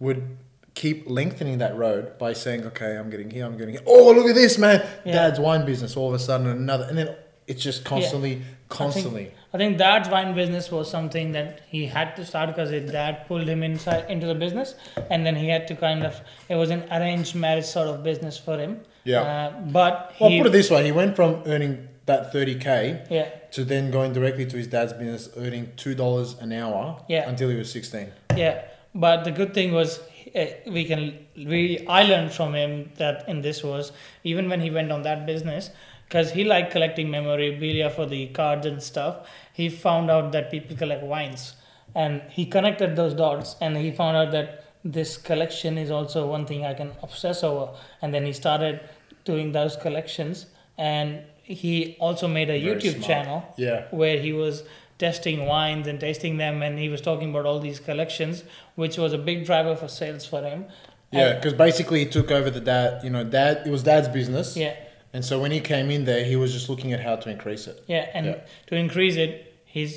would 0.00 0.38
keep 0.74 1.08
lengthening 1.08 1.58
that 1.58 1.76
road 1.76 2.16
by 2.18 2.32
saying, 2.32 2.64
okay, 2.66 2.96
I'm 2.96 3.10
getting 3.10 3.30
here, 3.30 3.44
I'm 3.44 3.56
getting 3.58 3.74
here. 3.74 3.82
Oh, 3.86 4.12
look 4.12 4.26
at 4.26 4.34
this, 4.34 4.56
man. 4.58 4.86
Yeah. 5.04 5.12
Dad's 5.14 5.38
wine 5.40 5.64
business. 5.66 5.96
All 5.96 6.08
of 6.08 6.14
a 6.14 6.18
sudden, 6.18 6.46
another. 6.46 6.84
And 6.84 6.96
then 6.98 7.14
it's 7.46 7.62
just 7.62 7.84
constantly, 7.84 8.42
constantly. 8.68 9.32
I 9.54 9.58
think 9.58 9.78
dad's 9.78 10.08
wine 10.08 10.34
business 10.34 10.70
was 10.70 10.90
something 10.90 11.32
that 11.32 11.60
he 11.68 11.86
had 11.86 12.16
to 12.16 12.24
start 12.24 12.48
because 12.48 12.70
his 12.70 12.90
dad 12.90 13.26
pulled 13.26 13.48
him 13.48 13.62
inside 13.62 14.10
into 14.10 14.26
the 14.26 14.34
business, 14.34 14.74
and 15.10 15.24
then 15.24 15.36
he 15.36 15.48
had 15.48 15.66
to 15.68 15.76
kind 15.76 16.04
of. 16.04 16.20
It 16.48 16.56
was 16.56 16.70
an 16.70 16.84
arranged 16.90 17.34
marriage 17.34 17.64
sort 17.64 17.88
of 17.88 18.02
business 18.02 18.36
for 18.38 18.58
him. 18.58 18.80
Yeah. 19.04 19.20
Uh, 19.22 19.60
but 19.70 20.14
Well, 20.20 20.30
he, 20.30 20.38
put 20.38 20.48
it 20.48 20.52
this 20.52 20.70
way: 20.70 20.84
he 20.84 20.92
went 20.92 21.16
from 21.16 21.42
earning 21.46 21.88
that 22.06 22.32
30k 22.32 23.10
yeah, 23.10 23.28
to 23.52 23.64
then 23.64 23.90
going 23.90 24.12
directly 24.12 24.46
to 24.46 24.56
his 24.56 24.66
dad's 24.68 24.92
business, 24.92 25.28
earning 25.36 25.72
two 25.76 25.94
dollars 25.94 26.36
an 26.40 26.52
hour 26.52 27.00
Yeah. 27.08 27.28
until 27.28 27.48
he 27.50 27.56
was 27.56 27.70
16. 27.70 28.12
yeah. 28.36 28.62
But 28.94 29.24
the 29.24 29.30
good 29.30 29.52
thing 29.52 29.72
was 29.72 30.00
uh, 30.34 30.46
we 30.66 30.84
can 30.86 31.18
we 31.36 31.84
I 31.86 32.02
learned 32.04 32.32
from 32.32 32.54
him 32.54 32.90
that 32.96 33.28
in 33.28 33.42
this 33.42 33.62
was 33.62 33.92
even 34.24 34.48
when 34.48 34.60
he 34.60 34.70
went 34.70 34.90
on 34.90 35.02
that 35.02 35.26
business 35.26 35.68
because 36.08 36.32
he 36.32 36.44
liked 36.44 36.70
collecting 36.72 37.10
memorabilia 37.10 37.90
for 37.90 38.06
the 38.06 38.26
cards 38.28 38.66
and 38.66 38.82
stuff. 38.82 39.28
He 39.52 39.68
found 39.68 40.10
out 40.10 40.32
that 40.32 40.50
people 40.50 40.76
collect 40.76 41.02
wines, 41.02 41.54
and 41.94 42.22
he 42.30 42.46
connected 42.46 42.96
those 42.96 43.14
dots, 43.14 43.56
and 43.60 43.76
he 43.76 43.90
found 43.90 44.16
out 44.16 44.30
that 44.32 44.64
this 44.84 45.16
collection 45.16 45.78
is 45.78 45.90
also 45.90 46.26
one 46.28 46.46
thing 46.46 46.64
I 46.64 46.74
can 46.74 46.92
obsess 47.02 47.42
over. 47.42 47.70
And 48.00 48.14
then 48.14 48.24
he 48.24 48.32
started 48.32 48.80
doing 49.24 49.50
those 49.52 49.76
collections, 49.76 50.46
and 50.78 51.22
he 51.42 51.96
also 52.00 52.28
made 52.28 52.50
a 52.50 52.60
Very 52.60 52.76
YouTube 52.80 52.92
smart. 52.94 53.04
channel 53.06 53.54
Yeah. 53.56 53.84
where 53.90 54.18
he 54.18 54.32
was 54.32 54.62
testing 54.98 55.46
wines 55.46 55.86
and 55.86 56.00
tasting 56.00 56.38
them 56.38 56.62
and 56.62 56.78
he 56.78 56.88
was 56.88 57.00
talking 57.02 57.28
about 57.30 57.44
all 57.44 57.60
these 57.60 57.78
collections 57.78 58.42
which 58.76 58.96
was 58.96 59.12
a 59.12 59.18
big 59.18 59.44
driver 59.44 59.76
for 59.76 59.88
sales 59.88 60.24
for 60.26 60.40
him 60.42 60.64
Yeah, 61.12 61.34
because 61.34 61.52
basically 61.52 62.00
he 62.00 62.06
took 62.06 62.30
over 62.30 62.48
the 62.50 62.60
dad. 62.60 63.04
You 63.04 63.10
know, 63.10 63.22
dad. 63.22 63.62
It 63.66 63.70
was 63.70 63.82
dad's 63.82 64.08
business. 64.08 64.56
yeah 64.56 64.74
And 65.16 65.24
so 65.24 65.34
when 65.42 65.50
he 65.56 65.60
came 65.60 65.90
in 65.96 66.04
there, 66.04 66.24
he 66.30 66.36
was 66.36 66.52
just 66.52 66.68
looking 66.68 66.92
at 66.96 67.00
how 67.08 67.16
to 67.22 67.28
increase 67.36 67.64
it. 67.72 67.76
yeah 67.94 68.04
and 68.16 68.26
Yeah. 68.26 68.40
to 68.68 68.74
increase 68.84 69.16
it 69.26 69.32
he's 69.76 69.92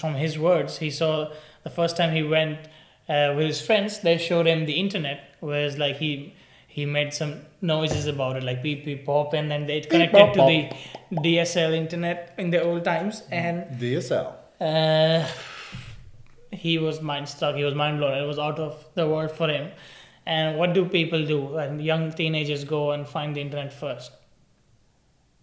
from 0.00 0.14
his 0.24 0.34
words 0.48 0.72
he 0.84 0.90
saw 1.00 1.12
the 1.66 1.72
first 1.78 1.94
time 1.98 2.10
he 2.20 2.22
went 2.36 2.58
uh, 3.14 3.28
with 3.36 3.46
his 3.52 3.60
friends 3.68 3.90
they 4.06 4.16
showed 4.28 4.46
him 4.52 4.60
the 4.70 4.76
internet 4.84 5.18
whereas 5.48 5.74
like 5.84 5.96
he 6.04 6.10
he 6.76 6.82
made 6.98 7.10
some 7.20 7.32
noises 7.72 8.04
about 8.14 8.32
it 8.38 8.44
like 8.50 8.58
beep 8.66 8.80
beep 8.86 9.02
pop 9.10 9.28
and 9.38 9.46
then 9.52 9.62
it 9.78 9.84
connected 9.94 10.26
to 10.38 10.42
the 10.52 10.60
dsl 11.24 11.72
internet 11.84 12.18
in 12.44 12.50
the 12.54 12.60
old 12.68 12.82
times 12.92 13.14
and 13.42 13.56
DSL. 13.80 14.28
Uh, 14.60 15.20
he 16.64 16.72
was 16.78 16.96
mind 17.10 17.26
struck. 17.28 17.54
He 17.56 17.64
was 17.64 17.74
mind 17.74 17.98
blown. 17.98 18.14
It 18.24 18.26
was 18.26 18.38
out 18.38 18.58
of 18.58 18.72
the 18.94 19.06
world 19.12 19.32
for 19.40 19.48
him. 19.48 19.66
And 20.26 20.58
what 20.58 20.72
do 20.72 20.84
people 20.88 21.26
do 21.26 21.40
when 21.40 21.80
young 21.80 22.12
teenagers 22.12 22.64
go 22.64 22.92
and 22.92 23.06
find 23.06 23.34
the 23.34 23.40
internet 23.40 23.72
first? 23.72 24.12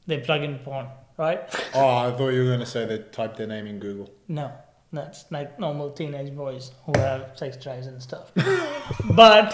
They 0.08 0.20
plug 0.20 0.44
in 0.44 0.60
porn, 0.60 0.88
right? 1.18 1.42
Oh, 1.76 1.88
I 1.88 2.12
thought 2.12 2.30
you 2.30 2.40
were 2.40 2.48
going 2.48 2.60
to 2.60 2.66
say 2.66 2.86
they 2.86 3.00
type 3.00 3.36
their 3.36 3.48
name 3.48 3.68
in 3.68 3.80
Google. 3.80 4.10
No, 4.28 4.52
that's 4.92 5.26
like 5.32 5.60
normal 5.60 5.92
teenage 5.92 6.36
boys 6.36 6.72
who 6.86 7.00
have 7.00 7.32
sex 7.36 7.58
drives 7.58 7.88
and 7.88 8.02
stuff. 8.02 8.32
but 9.12 9.54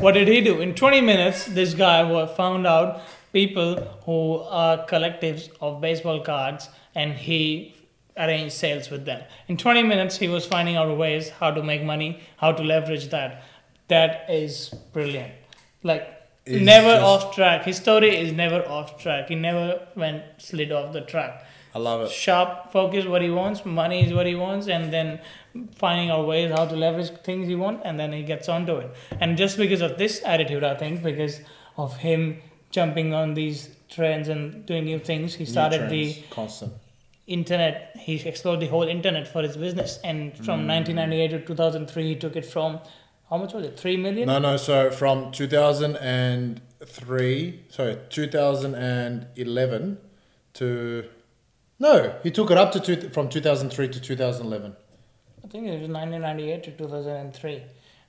what 0.00 0.12
did 0.12 0.28
he 0.28 0.40
do? 0.40 0.60
In 0.60 0.74
20 0.74 1.00
minutes, 1.00 1.46
this 1.46 1.74
guy 1.74 2.26
found 2.26 2.66
out 2.66 3.00
people 3.32 3.76
who 4.04 4.40
are 4.48 4.86
collectives 4.86 5.48
of 5.60 5.80
baseball 5.80 6.20
cards 6.20 6.68
and 6.94 7.14
he 7.14 7.74
arranged 8.16 8.54
sales 8.54 8.90
with 8.90 9.04
them. 9.04 9.22
In 9.48 9.56
20 9.56 9.82
minutes, 9.82 10.16
he 10.16 10.28
was 10.28 10.46
finding 10.46 10.76
out 10.76 10.96
ways 10.96 11.30
how 11.30 11.50
to 11.50 11.62
make 11.62 11.82
money, 11.82 12.20
how 12.38 12.52
to 12.52 12.62
leverage 12.62 13.08
that. 13.08 13.42
That 13.88 14.26
is 14.28 14.74
brilliant. 14.92 15.32
Like, 15.82 16.08
It's 16.44 16.64
never 16.64 16.94
just- 16.94 17.02
off 17.02 17.34
track. 17.34 17.64
His 17.64 17.76
story 17.76 18.16
is 18.16 18.32
never 18.32 18.66
off 18.68 18.98
track. 18.98 19.28
He 19.28 19.34
never 19.34 19.86
went 19.94 20.22
slid 20.38 20.72
off 20.72 20.92
the 20.92 21.00
track 21.00 21.44
I 21.76 21.78
love 21.78 22.00
it. 22.00 22.10
sharp 22.10 22.72
focus 22.72 23.04
what 23.04 23.20
he 23.20 23.28
wants 23.30 23.66
money 23.66 24.02
is 24.06 24.12
what 24.18 24.26
he 24.26 24.34
wants 24.34 24.66
and 24.66 24.90
then 24.90 25.20
finding 25.74 26.08
out 26.08 26.26
ways 26.26 26.50
how 26.50 26.64
to 26.64 26.74
leverage 26.74 27.10
things 27.28 27.48
he 27.48 27.54
wants 27.54 27.82
and 27.84 28.00
then 28.00 28.14
he 28.14 28.22
gets 28.22 28.48
onto 28.48 28.76
it 28.76 28.90
and 29.20 29.36
just 29.36 29.58
because 29.58 29.82
of 29.82 29.98
this 29.98 30.22
attitude 30.24 30.64
i 30.64 30.74
think 30.74 31.02
because 31.02 31.40
of 31.76 31.94
him 31.98 32.38
jumping 32.70 33.12
on 33.12 33.34
these 33.34 33.68
trends 33.90 34.28
and 34.28 34.64
doing 34.64 34.84
new 34.86 34.98
things 34.98 35.34
he 35.34 35.44
started 35.44 35.90
the 35.90 36.04
constant. 36.30 36.72
internet 37.26 37.94
he 38.08 38.14
explored 38.32 38.60
the 38.60 38.70
whole 38.74 38.88
internet 38.96 39.28
for 39.28 39.42
his 39.42 39.56
business 39.58 39.98
and 40.02 40.34
from 40.38 40.64
mm. 40.64 40.74
1998 40.76 41.28
to 41.28 41.40
2003 41.40 42.08
he 42.08 42.16
took 42.16 42.36
it 42.36 42.46
from 42.46 42.80
how 43.30 43.36
much 43.36 43.52
was 43.54 43.64
it 43.66 43.78
3 43.78 43.96
million 43.96 44.26
No, 44.26 44.38
no. 44.38 44.56
So 44.56 44.90
from 44.90 45.30
2003, 45.32 47.64
sorry, 47.68 47.98
2011 48.08 49.98
to 50.54 51.04
no, 51.78 52.14
he 52.22 52.30
took 52.30 52.50
it 52.50 52.56
up 52.56 52.72
to 52.72 52.80
two, 52.80 53.10
from 53.10 53.28
2003 53.28 53.88
to 53.88 54.00
2011. 54.00 54.74
I 55.44 55.48
think 55.48 55.66
it 55.66 55.78
was 55.80 55.90
1998 55.90 56.62
to 56.64 56.70
2003. 56.72 57.62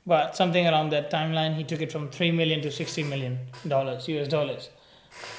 But 0.05 0.37
something 0.37 0.65
around 0.65 0.91
that 0.91 1.11
timeline, 1.11 1.55
he 1.55 1.65
took 1.65 1.81
it 1.81 1.91
from 1.91 2.09
3 2.09 2.31
million 2.31 2.61
to 2.61 2.71
60 2.71 3.03
million 3.03 3.39
dollars, 3.67 4.07
US 4.07 4.29
dollars. 4.29 4.69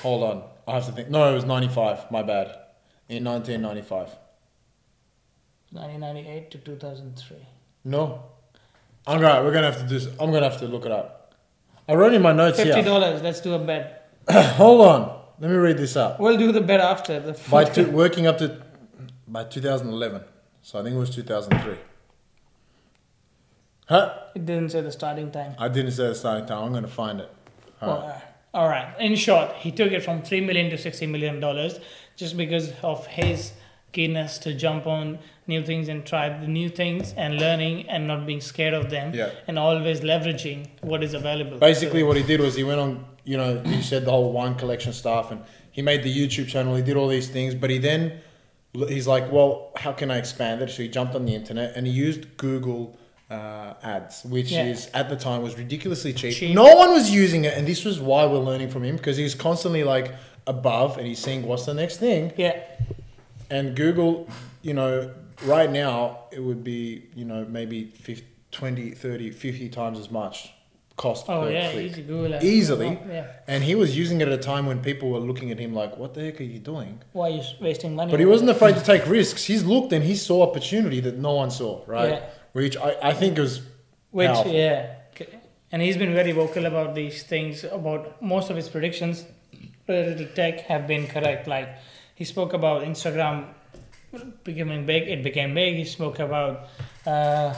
Hold 0.02 0.22
on, 0.24 0.42
I 0.66 0.72
have 0.74 0.84
to 0.86 0.92
think. 0.92 1.08
No, 1.08 1.30
it 1.30 1.34
was 1.34 1.46
95. 1.46 2.10
My 2.10 2.22
bad. 2.22 2.54
In 3.08 3.24
1995. 3.24 4.10
1998 5.70 6.50
to 6.50 6.58
2003. 6.58 7.36
No. 7.84 8.24
I'm 9.08 9.20
gonna. 9.20 9.42
We're 9.42 9.52
gonna 9.52 9.72
have 9.72 9.88
to 9.88 9.98
do. 9.98 10.10
I'm 10.20 10.30
gonna 10.30 10.48
have 10.50 10.60
to 10.60 10.66
look 10.68 10.84
it 10.84 10.92
up. 10.92 11.34
I 11.88 11.94
wrote 11.94 12.12
in 12.12 12.20
my 12.20 12.32
notes 12.32 12.58
Fifty 12.58 12.74
here. 12.74 12.82
dollars. 12.84 13.22
Let's 13.22 13.40
do 13.40 13.54
a 13.54 13.58
bet. 13.58 14.10
Hold 14.30 14.86
on. 14.86 15.20
Let 15.40 15.50
me 15.50 15.56
read 15.56 15.78
this 15.78 15.96
up. 15.96 16.20
We'll 16.20 16.36
do 16.36 16.52
the 16.52 16.60
bet 16.60 16.80
after 16.80 17.18
the. 17.18 17.40
By 17.50 17.64
two, 17.64 17.90
working 17.90 18.26
up 18.26 18.36
to 18.38 18.60
by 19.26 19.44
2011. 19.44 20.22
So 20.62 20.78
I 20.78 20.82
think 20.82 20.94
it 20.94 20.98
was 20.98 21.14
2003. 21.14 21.76
Huh? 23.88 24.14
it 24.34 24.44
didn't 24.44 24.68
say 24.68 24.82
the 24.82 24.92
starting 24.92 25.30
time. 25.30 25.54
I 25.58 25.68
didn't 25.68 25.92
say 25.92 26.08
the 26.08 26.14
starting 26.14 26.46
time. 26.46 26.64
I'm 26.64 26.72
gonna 26.74 26.88
find 26.88 27.20
it. 27.20 27.30
All 27.80 27.88
right. 27.88 27.98
Well, 27.98 28.06
uh, 28.08 28.20
all 28.58 28.68
right. 28.68 29.00
In 29.00 29.14
short, 29.16 29.52
he 29.56 29.70
took 29.72 29.92
it 29.92 30.02
from 30.02 30.20
three 30.20 30.42
million 30.42 30.68
to 30.70 30.76
sixty 30.76 31.06
million 31.06 31.40
dollars 31.40 31.80
just 32.16 32.36
because 32.36 32.72
of 32.82 33.06
his 33.06 33.52
keenness 33.92 34.38
to 34.38 34.52
jump 34.54 34.86
on 34.86 35.18
new 35.46 35.64
things 35.64 35.88
and 35.88 36.04
try 36.04 36.28
the 36.28 36.46
new 36.46 36.68
things 36.68 37.14
and 37.16 37.38
learning 37.40 37.88
and 37.88 38.06
not 38.06 38.26
being 38.26 38.40
scared 38.40 38.74
of 38.74 38.90
them 38.90 39.14
Yeah. 39.14 39.30
and 39.46 39.58
always 39.58 40.00
leveraging 40.00 40.66
what 40.82 41.02
is 41.02 41.14
available. 41.14 41.58
Basically, 41.58 42.02
what 42.02 42.16
he 42.16 42.22
did 42.22 42.40
was 42.40 42.54
he 42.54 42.64
went 42.64 42.80
on. 42.80 43.04
You 43.24 43.36
know, 43.36 43.60
he 43.60 43.82
said 43.82 44.04
the 44.06 44.10
whole 44.10 44.32
wine 44.32 44.54
collection 44.54 44.92
stuff, 44.92 45.30
and 45.30 45.42
he 45.70 45.82
made 45.82 46.02
the 46.02 46.14
YouTube 46.14 46.48
channel. 46.48 46.74
He 46.76 46.82
did 46.82 46.96
all 46.96 47.08
these 47.08 47.28
things, 47.28 47.54
but 47.54 47.68
he 47.70 47.78
then 47.78 48.20
he's 48.88 49.06
like, 49.06 49.30
well, 49.32 49.72
how 49.76 49.92
can 49.92 50.10
I 50.10 50.18
expand 50.18 50.62
it? 50.62 50.70
So 50.70 50.82
he 50.82 50.88
jumped 50.88 51.14
on 51.14 51.24
the 51.24 51.34
internet 51.34 51.74
and 51.76 51.86
he 51.86 51.92
used 51.92 52.36
Google. 52.36 52.98
Uh, 53.30 53.74
ads, 53.82 54.24
which 54.24 54.50
Yeah. 54.50 54.64
is 54.64 54.88
at 54.94 55.10
the 55.10 55.16
time 55.16 55.42
was 55.42 55.58
ridiculously 55.58 56.14
cheap. 56.14 56.32
Cheap. 56.34 56.54
No 56.54 56.74
one 56.76 56.92
was 56.92 57.10
using 57.10 57.44
it, 57.44 57.52
and 57.58 57.66
this 57.66 57.84
was 57.84 58.00
why 58.00 58.24
we're 58.24 58.38
learning 58.38 58.70
from 58.70 58.82
him 58.84 58.96
because 58.96 59.18
he's 59.18 59.34
constantly 59.34 59.84
like 59.84 60.14
above 60.46 60.96
and 60.96 61.06
he's 61.06 61.18
seeing 61.18 61.42
"What's 61.46 61.66
the 61.66 61.74
next 61.74 61.98
thing?" 61.98 62.32
yeah, 62.38 62.56
And 63.50 63.74
Google, 63.76 64.28
you 64.62 64.74
know, 64.74 65.12
right 65.44 65.70
now 65.70 66.24
it 66.30 66.40
would 66.40 66.62
be, 66.64 67.06
you 67.14 67.24
know, 67.24 67.44
maybe 67.48 67.86
50, 67.86 68.26
20, 68.50 68.90
30, 68.90 69.30
50 69.30 69.68
times 69.68 69.98
as 69.98 70.10
much 70.10 70.52
cost 70.96 71.26
oh 71.28 71.42
per 71.42 71.50
yeah, 71.52 71.70
click. 71.70 71.86
easy 71.92 72.02
Google. 72.02 72.42
Easily. 72.42 73.00
Yeah. 73.08 73.26
And 73.46 73.62
he 73.62 73.74
was 73.74 73.96
using 73.96 74.20
it 74.20 74.28
at 74.28 74.34
a 74.34 74.42
time 74.42 74.66
when 74.66 74.80
people 74.80 75.10
were 75.10 75.20
looking 75.20 75.50
at 75.50 75.58
him 75.58 75.72
like, 75.72 75.96
what 75.96 76.14
the 76.14 76.22
heck 76.24 76.40
are 76.40 76.44
you 76.44 76.58
doing? 76.58 77.00
Why 77.12 77.28
are 77.28 77.34
you 77.34 77.42
wasting 77.60 77.94
money? 77.94 78.10
But 78.10 78.20
he 78.20 78.26
wasn't 78.26 78.50
afraid 78.50 78.74
to 78.76 78.82
take 78.82 79.06
risks. 79.06 79.44
He's 79.44 79.64
looked 79.64 79.92
and 79.92 80.04
he 80.04 80.16
saw 80.16 80.42
opportunity 80.42 81.00
that 81.00 81.16
no 81.16 81.34
one 81.34 81.50
saw, 81.50 81.82
right? 81.86 82.10
Yeah. 82.10 82.30
Which 82.52 82.76
I, 82.76 82.96
I 83.02 83.12
think 83.14 83.38
was 83.38 83.62
Which 84.10 84.28
powerful. 84.28 84.52
yeah, 84.52 84.94
and 85.70 85.82
he's 85.82 85.96
been 85.96 86.14
very 86.14 86.32
vocal 86.32 86.66
about 86.66 86.94
these 86.94 87.22
things. 87.22 87.62
About 87.64 88.20
most 88.22 88.50
of 88.50 88.56
his 88.56 88.68
predictions 88.68 89.24
related 89.86 90.18
to 90.18 90.26
tech 90.34 90.60
have 90.62 90.86
been 90.86 91.06
correct. 91.06 91.46
Like 91.46 91.68
he 92.18 92.24
spoke 92.24 92.52
about 92.52 92.82
Instagram 92.82 93.46
becoming 94.42 94.84
big, 94.84 95.06
it 95.06 95.22
became 95.22 95.54
big. 95.54 95.76
He 95.76 95.84
spoke 95.84 96.18
about 96.18 96.68
uh, 97.06 97.54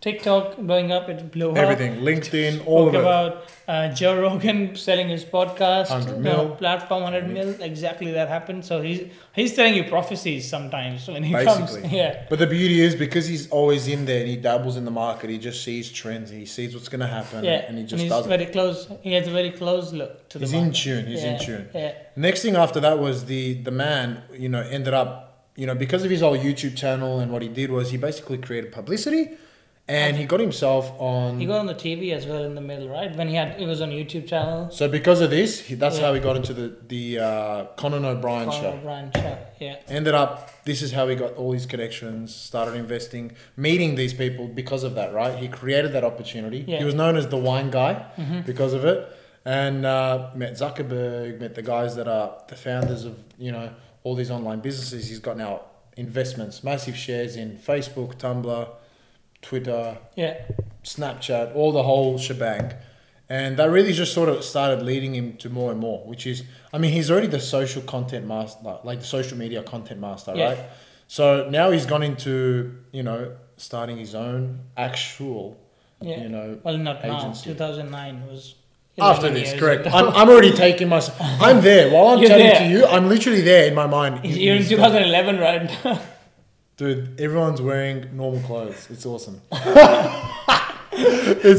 TikTok 0.00 0.56
blowing 0.58 0.92
up, 0.92 1.08
it 1.08 1.32
blew 1.32 1.50
up. 1.50 1.56
everything. 1.56 1.96
LinkedIn, 2.02 2.64
all 2.66 2.88
Spoke 2.88 2.88
of 2.88 2.94
it. 2.94 3.00
about 3.00 3.44
uh, 3.66 3.92
Joe 3.94 4.20
Rogan 4.20 4.76
selling 4.86 5.08
his 5.08 5.24
podcast, 5.24 5.90
100 5.90 6.20
mil. 6.20 6.50
platform 6.56 7.02
100 7.02 7.28
mil. 7.28 7.60
Exactly 7.60 8.12
that 8.12 8.28
happened. 8.28 8.64
So 8.64 8.80
he's 8.80 9.10
he's 9.34 9.54
telling 9.56 9.74
you 9.74 9.84
prophecies 9.84 10.48
sometimes 10.48 11.08
when 11.08 11.24
he 11.24 11.32
Basically. 11.32 11.80
comes. 11.82 11.92
Yeah. 12.00 12.26
But 12.30 12.38
the 12.38 12.46
beauty 12.46 12.80
is 12.80 12.94
because 12.94 13.26
he's 13.26 13.48
always 13.50 13.88
in 13.88 14.04
there 14.04 14.20
and 14.20 14.28
he 14.28 14.36
dabbles 14.36 14.76
in 14.76 14.84
the 14.84 14.90
market, 14.92 15.30
he 15.30 15.38
just 15.38 15.64
sees 15.64 15.90
trends, 15.90 16.30
he 16.30 16.46
sees 16.46 16.74
what's 16.74 16.88
going 16.88 17.00
to 17.00 17.06
happen, 17.08 17.44
Yeah, 17.44 17.64
and 17.66 17.76
he 17.78 17.84
just 17.84 18.00
he's 18.02 18.10
does 18.10 18.26
it. 18.26 18.28
very 18.28 18.46
close. 18.46 18.88
He 19.02 19.12
has 19.14 19.26
a 19.26 19.30
very 19.32 19.50
close 19.50 19.92
look 19.92 20.28
to 20.30 20.38
the 20.38 20.44
He's 20.44 20.52
in 20.54 20.72
tune. 20.72 21.06
He's 21.06 21.24
in 21.24 21.40
tune. 21.40 21.68
Yeah, 21.74 21.92
Next 22.14 22.42
thing 22.42 22.54
after 22.56 22.78
that 22.80 22.98
was 23.00 23.24
the 23.24 23.54
the 23.54 23.72
man, 23.72 24.22
you 24.32 24.48
know, 24.48 24.60
ended 24.60 24.94
up, 24.94 25.50
you 25.56 25.66
know, 25.66 25.74
because 25.74 26.04
of 26.04 26.10
his 26.10 26.20
whole 26.20 26.38
YouTube 26.38 26.76
channel 26.76 27.18
and 27.18 27.32
what 27.32 27.42
he 27.42 27.48
did 27.48 27.70
was 27.72 27.90
he 27.90 27.96
basically 27.96 28.38
created 28.38 28.70
publicity 28.70 29.30
and 29.88 30.16
he 30.18 30.24
got 30.26 30.38
himself 30.40 30.92
on. 30.98 31.40
He 31.40 31.46
got 31.46 31.60
on 31.60 31.66
the 31.66 31.74
TV 31.74 32.12
as 32.12 32.26
well 32.26 32.44
in 32.44 32.54
the 32.54 32.60
middle, 32.60 32.88
right? 32.88 33.14
When 33.16 33.28
he 33.28 33.34
had, 33.34 33.60
it 33.60 33.66
was 33.66 33.80
on 33.80 33.90
YouTube 33.90 34.26
channel. 34.28 34.70
so 34.70 34.86
because 34.88 35.20
of 35.22 35.30
this, 35.30 35.60
he, 35.60 35.74
that's 35.74 35.96
Yeah. 35.98 36.06
how 36.06 36.14
he 36.14 36.20
got 36.20 36.36
into 36.36 36.52
the 36.52 36.74
the 36.86 37.18
uh, 37.18 37.64
Conan 37.76 38.04
O'Brien 38.04 38.48
Conor 38.50 38.60
show. 38.60 38.72
O'Brien 38.72 39.10
show. 39.14 39.38
Yeah. 39.60 39.76
Ended 39.88 40.14
up. 40.14 40.50
This 40.64 40.82
is 40.82 40.92
how 40.92 41.08
he 41.08 41.16
got 41.16 41.32
all 41.34 41.52
his 41.52 41.64
connections. 41.66 42.34
Started 42.34 42.74
investing, 42.74 43.32
meeting 43.56 43.94
these 43.94 44.12
people 44.12 44.46
because 44.46 44.84
of 44.84 44.94
that. 44.96 45.12
Right? 45.14 45.34
He 45.38 45.48
created 45.48 45.92
that 45.94 46.04
opportunity. 46.04 46.64
Yeah. 46.68 46.78
He 46.78 46.84
was 46.84 46.94
known 46.94 47.16
as 47.16 47.26
the 47.28 47.38
wine 47.38 47.70
guy 47.70 47.94
hmm 48.16 48.40
because 48.42 48.72
of 48.74 48.84
it, 48.84 48.98
and 49.44 49.86
uh, 49.86 50.30
met 50.34 50.52
Zuckerberg, 50.54 51.40
met 51.40 51.54
the 51.54 51.62
guys 51.62 51.96
that 51.96 52.06
are 52.08 52.28
the 52.48 52.56
founders 52.56 53.04
of 53.04 53.16
you 53.38 53.52
know 53.52 53.70
all 54.04 54.14
these 54.14 54.30
online 54.30 54.60
businesses. 54.60 55.08
He's 55.08 55.18
got 55.18 55.36
now 55.38 55.62
investments, 55.96 56.62
massive 56.62 56.96
shares 56.96 57.34
in 57.36 57.56
Facebook, 57.58 58.14
Tumblr, 58.16 58.68
Twitter, 59.42 59.98
Yeah. 60.16 60.34
Snapchat, 60.84 61.54
all 61.54 61.72
the 61.72 61.82
whole 61.82 62.18
shebang. 62.18 62.72
And 63.30 63.58
that 63.58 63.70
really 63.70 63.92
just 63.92 64.14
sort 64.14 64.28
of 64.30 64.42
started 64.42 64.82
leading 64.82 65.14
him 65.14 65.36
to 65.38 65.50
more 65.50 65.70
and 65.70 65.78
more, 65.78 65.98
which 66.06 66.26
is, 66.26 66.44
I 66.72 66.78
mean, 66.78 66.92
he's 66.92 67.10
already 67.10 67.26
the 67.26 67.40
social 67.40 67.82
content 67.82 68.26
master, 68.26 68.78
like 68.84 69.00
the 69.00 69.06
social 69.06 69.36
media 69.36 69.62
content 69.62 70.00
master, 70.00 70.32
Yeah. 70.34 70.44
right? 70.48 70.58
So 71.08 71.48
now 71.50 71.70
he's 71.70 71.84
gone 71.86 72.02
into, 72.02 72.74
you 72.90 73.02
know, 73.02 73.32
starting 73.58 73.98
his 73.98 74.14
own 74.14 74.60
actual, 74.78 75.58
Yeah. 76.00 76.22
you 76.22 76.28
know, 76.30 76.58
Well, 76.62 76.78
not 76.78 77.04
Agency. 77.04 77.50
now. 77.50 77.54
2009 77.54 78.26
was. 78.30 78.54
after 79.00 79.30
this, 79.30 79.52
correct. 79.60 79.86
I'm, 79.86 80.08
I'm 80.08 80.28
already 80.28 80.50
taking 80.52 80.88
my, 80.88 81.00
I'm 81.20 81.60
there. 81.60 81.88
While 81.90 82.08
I'm 82.08 82.18
You're 82.20 82.28
chatting 82.30 82.46
there. 82.48 82.58
to 82.60 82.66
you, 82.66 82.86
I'm 82.86 83.08
literally 83.08 83.42
there 83.42 83.66
in 83.68 83.74
my 83.74 83.86
mind. 83.86 84.24
You're 84.24 84.56
in 84.56 84.64
2011 84.64 85.38
right. 85.38 85.70
Dude, 86.78 87.20
everyone's 87.20 87.60
wearing 87.60 88.08
normal 88.16 88.40
clothes. 88.42 88.86
It's 88.88 89.04
awesome. 89.04 89.40
it's 89.50 89.58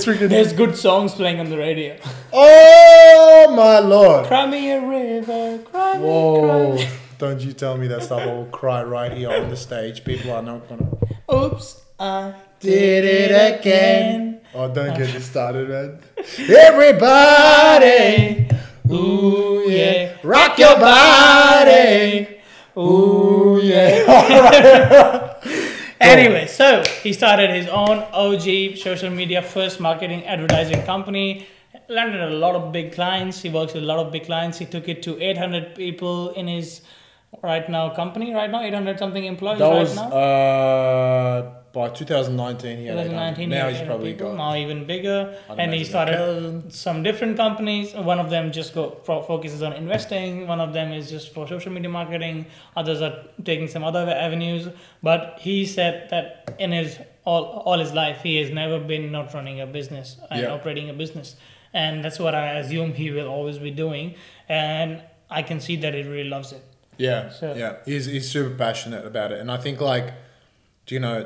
freaking. 0.05 0.29
There's 0.29 0.53
good 0.53 0.77
songs 0.77 1.13
playing 1.13 1.41
on 1.41 1.49
the 1.49 1.57
radio. 1.57 1.97
Oh 2.31 3.53
my 3.53 3.79
lord! 3.79 4.27
Cry 4.27 4.49
me 4.49 4.71
a 4.71 4.79
river, 4.79 5.57
cry 5.65 5.97
me, 5.97 6.05
Whoa! 6.05 6.75
cry 6.77 6.85
me. 6.85 6.89
Don't 7.17 7.41
you 7.41 7.51
tell 7.51 7.75
me 7.75 7.88
that 7.88 8.03
stuff. 8.03 8.21
I 8.21 8.27
will 8.27 8.45
cry 8.45 8.81
right 8.81 9.11
here 9.11 9.29
on 9.29 9.49
the 9.49 9.57
stage. 9.57 10.05
People 10.05 10.31
are 10.31 10.41
not 10.41 10.69
gonna. 10.69 10.88
Oops, 11.29 11.81
I 11.99 12.33
Did 12.61 13.03
it 13.03 13.59
again. 13.59 14.39
Oh, 14.53 14.73
don't 14.73 14.97
get 14.97 15.13
me 15.13 15.19
started, 15.19 15.67
man. 15.67 15.99
Everybody, 16.49 18.47
Ooh, 18.89 19.65
yeah. 19.67 20.15
rock 20.23 20.57
your 20.57 20.79
body. 20.79 22.38
Ooh, 22.77 23.59
yeah. 23.61 25.35
Anyway, 26.01 26.47
so 26.47 26.81
he 27.03 27.11
started 27.11 27.49
his 27.49 27.67
own 27.67 27.99
OG 28.13 28.77
social 28.77 29.09
media 29.09 29.41
first 29.41 29.79
marketing 29.79 30.25
advertising 30.25 30.81
company. 30.83 31.45
Landed 31.89 32.21
a 32.21 32.29
lot 32.29 32.55
of 32.55 32.71
big 32.71 32.93
clients. 32.93 33.41
He 33.41 33.49
works 33.49 33.73
with 33.73 33.83
a 33.83 33.85
lot 33.85 33.99
of 33.99 34.11
big 34.11 34.25
clients. 34.25 34.57
He 34.57 34.65
took 34.65 34.88
it 34.88 35.03
to 35.03 35.21
800 35.21 35.75
people 35.75 36.29
in 36.31 36.47
his 36.47 36.81
right 37.43 37.67
now 37.69 37.89
company. 37.93 38.33
Right 38.33 38.49
now, 38.49 38.61
800 38.61 38.97
something 38.97 39.25
employees. 39.25 39.59
That 39.59 39.69
right 39.69 39.95
now. 39.95 40.17
uh, 40.17 41.59
by 41.79 41.89
2019. 41.89 42.77
He 42.77 42.86
had 42.88 42.93
2019. 42.95 43.53
800. 43.53 43.57
Now 43.63 43.69
he 43.69 43.75
he's 43.75 43.88
probably 43.88 44.13
people, 44.13 44.29
got. 44.29 44.38
now 44.38 44.55
even 44.55 44.86
bigger. 44.86 45.19
And 45.57 45.74
he 45.74 45.83
started 45.83 46.74
some 46.74 47.03
different 47.03 47.38
companies. 47.38 47.93
One 47.93 48.19
of 48.19 48.29
them 48.29 48.51
just 48.51 48.74
go 48.74 48.83
fo- 49.05 49.21
focuses 49.24 49.62
on 49.63 49.74
investing. 49.74 50.45
One 50.48 50.59
of 50.59 50.74
them 50.74 50.91
is 50.91 51.09
just 51.09 51.33
for 51.33 51.48
social 51.48 51.71
media 51.71 51.89
marketing. 51.89 52.45
Others 52.75 53.01
are 53.01 53.15
taking 53.43 53.67
some 53.75 53.83
other 53.83 54.03
avenues. 54.27 54.67
But 55.01 55.38
he 55.39 55.65
said 55.65 56.09
that 56.12 56.55
in 56.59 56.71
his 56.71 57.00
all 57.25 57.43
all 57.67 57.79
his 57.86 57.93
life, 57.93 58.21
he 58.24 58.36
has 58.41 58.50
never 58.62 58.79
been 58.79 59.12
not 59.12 59.33
running 59.33 59.62
a 59.62 59.67
business 59.79 60.17
and 60.29 60.41
Yeah. 60.41 60.51
operating 60.57 60.89
a 60.89 60.93
business, 61.03 61.36
and 61.74 62.03
that's 62.03 62.19
what 62.19 62.33
I 62.36 62.45
assume 62.62 62.93
he 62.93 63.12
will 63.12 63.27
always 63.27 63.57
be 63.67 63.71
doing. 63.71 64.15
And 64.48 65.01
I 65.29 65.41
can 65.50 65.59
see 65.59 65.75
that 65.83 65.93
he 65.93 66.01
really 66.03 66.29
loves 66.29 66.51
it. 66.57 66.63
Yeah, 66.97 67.30
So- 67.30 67.54
yeah, 67.63 67.73
he's 67.86 68.06
he's 68.13 68.30
super 68.36 68.56
passionate 68.65 69.06
about 69.06 69.32
it, 69.34 69.39
and 69.41 69.49
I 69.58 69.58
think 69.65 69.80
like, 69.93 70.08
do 70.86 70.95
you 70.95 71.01
know, 71.06 71.17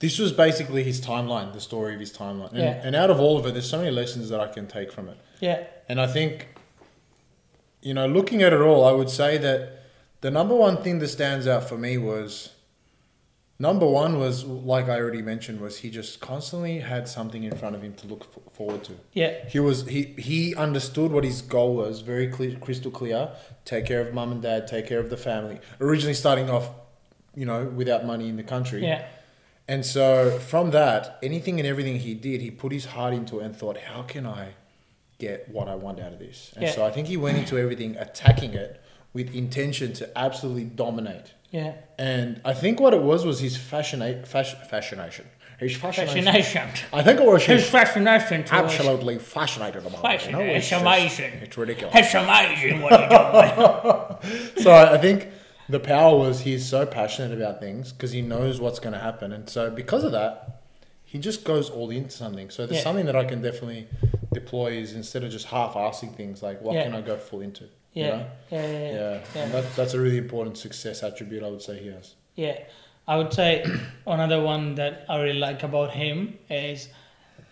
this 0.00 0.18
was 0.18 0.32
basically 0.32 0.82
his 0.84 1.00
timeline, 1.00 1.52
the 1.52 1.60
story 1.60 1.94
of 1.94 2.00
his 2.00 2.12
timeline, 2.12 2.50
and, 2.50 2.58
Yeah. 2.58 2.80
and 2.84 2.94
out 2.94 3.10
of 3.10 3.18
all 3.20 3.36
of 3.38 3.46
it, 3.46 3.52
there's 3.52 3.68
so 3.68 3.78
many 3.78 3.90
lessons 3.90 4.28
that 4.30 4.40
I 4.40 4.46
can 4.48 4.66
take 4.66 4.92
from 4.92 5.08
it, 5.08 5.16
Yeah, 5.40 5.64
and 5.88 6.00
I 6.00 6.06
think, 6.06 6.48
you 7.82 7.94
know, 7.94 8.06
looking 8.06 8.42
at 8.42 8.52
it 8.52 8.60
all, 8.60 8.84
I 8.84 8.92
would 8.92 9.10
say 9.10 9.38
that 9.38 9.82
the 10.20 10.30
number 10.30 10.54
one 10.54 10.82
thing 10.82 10.98
that 11.00 11.08
stands 11.08 11.46
out 11.46 11.68
for 11.68 11.76
me 11.78 11.96
was. 11.98 12.50
Number 13.60 13.86
one 13.88 14.20
was 14.20 14.44
like 14.44 14.88
I 14.88 15.00
already 15.00 15.20
mentioned 15.20 15.60
was 15.60 15.78
he 15.78 15.90
just 15.90 16.20
constantly 16.20 16.78
had 16.78 17.08
something 17.08 17.42
in 17.42 17.56
front 17.56 17.74
of 17.74 17.82
him 17.82 17.92
to 17.94 18.06
look 18.06 18.22
forward 18.52 18.84
to. 18.84 18.92
yeah, 19.14 19.32
He 19.48 19.58
was 19.58 19.84
he 19.88 20.14
he 20.16 20.54
understood 20.54 21.10
what 21.10 21.24
his 21.24 21.42
goal 21.42 21.74
was 21.74 22.00
very 22.02 22.28
clear, 22.28 22.56
crystal 22.60 22.92
clear. 22.92 23.30
Take 23.64 23.84
care 23.86 24.00
of 24.00 24.14
mum 24.14 24.30
and 24.30 24.40
dad. 24.40 24.68
Take 24.68 24.86
care 24.86 25.00
of 25.00 25.10
the 25.10 25.16
family. 25.16 25.58
Originally 25.80 26.14
starting 26.14 26.48
off, 26.48 26.70
you 27.34 27.46
know, 27.46 27.64
without 27.64 28.06
money 28.06 28.28
in 28.28 28.36
the 28.36 28.44
country. 28.44 28.80
yeah, 28.84 29.04
And 29.68 29.84
so 29.84 30.38
from 30.38 30.70
that, 30.70 31.18
anything 31.22 31.58
and 31.60 31.66
everything 31.68 31.98
he 31.98 32.14
did, 32.14 32.40
he 32.40 32.50
put 32.50 32.72
his 32.72 32.86
heart 32.86 33.12
into 33.12 33.40
it 33.40 33.44
and 33.44 33.54
thought, 33.54 33.76
how 33.76 34.02
can 34.02 34.24
I 34.26 34.54
get 35.18 35.48
what 35.50 35.68
I 35.68 35.74
want 35.74 36.00
out 36.00 36.12
of 36.12 36.18
this? 36.18 36.52
And 36.54 36.64
Yeah. 36.64 36.70
so 36.72 36.86
I 36.86 36.90
think 36.90 37.06
he 37.08 37.16
went 37.16 37.36
into 37.38 37.58
everything 37.58 37.96
attacking 37.96 38.54
it 38.54 38.80
with 39.12 39.34
intention 39.34 39.92
to 39.94 40.18
absolutely 40.18 40.64
dominate. 40.64 41.32
yeah. 41.50 41.72
And 41.98 42.40
I 42.44 42.52
think 42.54 42.78
what 42.80 42.92
it 42.94 43.02
was 43.02 43.24
was 43.24 43.40
his 43.40 43.56
fascina- 43.58 44.26
fashion, 44.26 44.58
fascination. 44.70 45.24
His 45.58 45.74
fascination. 45.76 46.24
Fascination. 46.24 46.68
I 46.92 47.02
think 47.02 47.18
it 47.20 47.26
was 47.26 47.42
His 47.44 47.62
his 47.62 47.70
fascination. 47.70 48.44
absolutely 48.50 49.18
fascinated 49.18 49.84
about 49.84 50.04
it. 50.14 50.26
You 50.26 50.32
know, 50.32 50.40
it's, 50.40 50.58
It's 50.58 50.68
just- 50.70 50.82
amazing. 50.82 51.32
it's 51.42 51.56
ridiculous. 51.58 51.94
It's 51.96 52.14
amazing 52.14 52.80
what 52.82 52.92
you're 53.00 53.08
doing. 53.08 54.54
so 54.64 54.72
I 54.72 54.98
think 54.98 55.26
the 55.68 55.80
power 55.80 56.16
was 56.16 56.40
he's 56.40 56.66
so 56.68 56.86
passionate 56.86 57.36
about 57.38 57.60
things 57.60 57.92
because 57.92 58.12
he 58.12 58.22
knows 58.22 58.60
what's 58.60 58.78
going 58.78 58.92
to 58.94 58.98
happen, 59.00 59.32
and 59.32 59.48
so 59.48 59.70
because 59.70 60.04
of 60.04 60.12
that, 60.12 60.62
he 61.04 61.18
just 61.18 61.44
goes 61.44 61.70
all 61.70 61.90
into 61.90 62.10
something. 62.10 62.50
So 62.50 62.66
there's 62.66 62.78
Yeah. 62.78 62.84
something 62.84 63.06
that 63.06 63.16
I 63.16 63.24
can 63.24 63.40
definitely 63.42 63.88
deploy 64.32 64.72
is 64.72 64.92
instead 64.94 65.24
of 65.24 65.30
just 65.30 65.46
half-assing 65.46 66.14
things, 66.16 66.42
like 66.42 66.60
what 66.62 66.74
Yeah. 66.74 66.84
can 66.84 66.94
I 66.94 67.00
go 67.00 67.16
full 67.16 67.40
into? 67.40 67.64
Yeah, 67.94 68.04
You 68.04 68.10
know? 68.12 68.26
yeah, 68.50 68.66
yeah, 68.66 68.92
Yeah, 68.92 69.20
yeah. 69.34 69.46
that, 69.48 69.76
that's 69.76 69.94
a 69.94 70.00
really 70.00 70.18
important 70.18 70.58
success 70.58 71.02
attribute 71.02 71.42
I 71.42 71.48
would 71.48 71.62
say 71.62 71.78
he 71.78 71.88
has. 71.88 72.14
Yeah, 72.36 72.58
I 73.06 73.16
would 73.16 73.32
say 73.32 73.64
another 74.06 74.40
one 74.42 74.74
that 74.76 75.04
I 75.08 75.16
really 75.20 75.38
like 75.38 75.62
about 75.62 75.92
him 75.92 76.38
is 76.50 76.88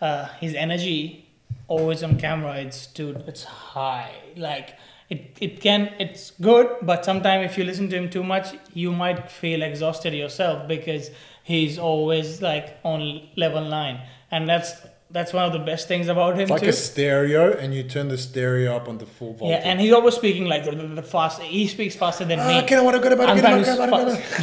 uh, 0.01 0.25
his 0.39 0.53
energy. 0.53 1.23
Always 1.67 2.03
on 2.03 2.17
camera, 2.19 2.57
it's 2.57 2.85
dude, 2.87 3.23
it's 3.27 3.43
high. 3.43 4.11
Like 4.35 4.75
it, 5.09 5.37
it 5.39 5.61
can, 5.61 5.93
it's 5.99 6.31
good, 6.41 6.67
but 6.81 7.05
sometimes 7.05 7.49
if 7.49 7.57
you 7.57 7.63
listen 7.63 7.89
to 7.89 7.95
him 7.97 8.09
too 8.09 8.23
much, 8.23 8.47
you 8.73 8.91
might 8.91 9.31
feel 9.31 9.61
exhausted 9.61 10.13
yourself 10.13 10.67
because 10.67 11.11
he's 11.43 11.77
always 11.79 12.41
like 12.41 12.77
on 12.83 13.21
level 13.37 13.63
nine, 13.63 14.01
and 14.31 14.49
that's 14.49 14.73
that's 15.09 15.31
one 15.31 15.45
of 15.45 15.53
the 15.53 15.59
best 15.59 15.87
things 15.87 16.09
about 16.09 16.33
him 16.33 16.41
It's 16.41 16.51
like 16.51 16.63
too. 16.63 16.67
a 16.67 16.73
stereo, 16.73 17.53
and 17.53 17.73
you 17.73 17.83
turn 17.83 18.09
the 18.09 18.17
stereo 18.17 18.75
up 18.75 18.89
on 18.89 18.97
the 18.97 19.05
full 19.05 19.31
volume. 19.35 19.57
yeah, 19.57 19.63
and 19.69 19.79
he's 19.79 19.93
always 19.93 20.15
speaking 20.15 20.47
like 20.47 20.65
the, 20.65 20.71
the, 20.71 20.85
the 20.87 21.01
fast. 21.01 21.41
He 21.41 21.65
speaks 21.67 21.95
faster 21.95 22.25
than 22.25 22.39
me. 22.39 22.55
Ah, 22.61 22.75
I 22.75 22.81
want 22.81 23.01
to 23.01 23.01
go 23.01 23.09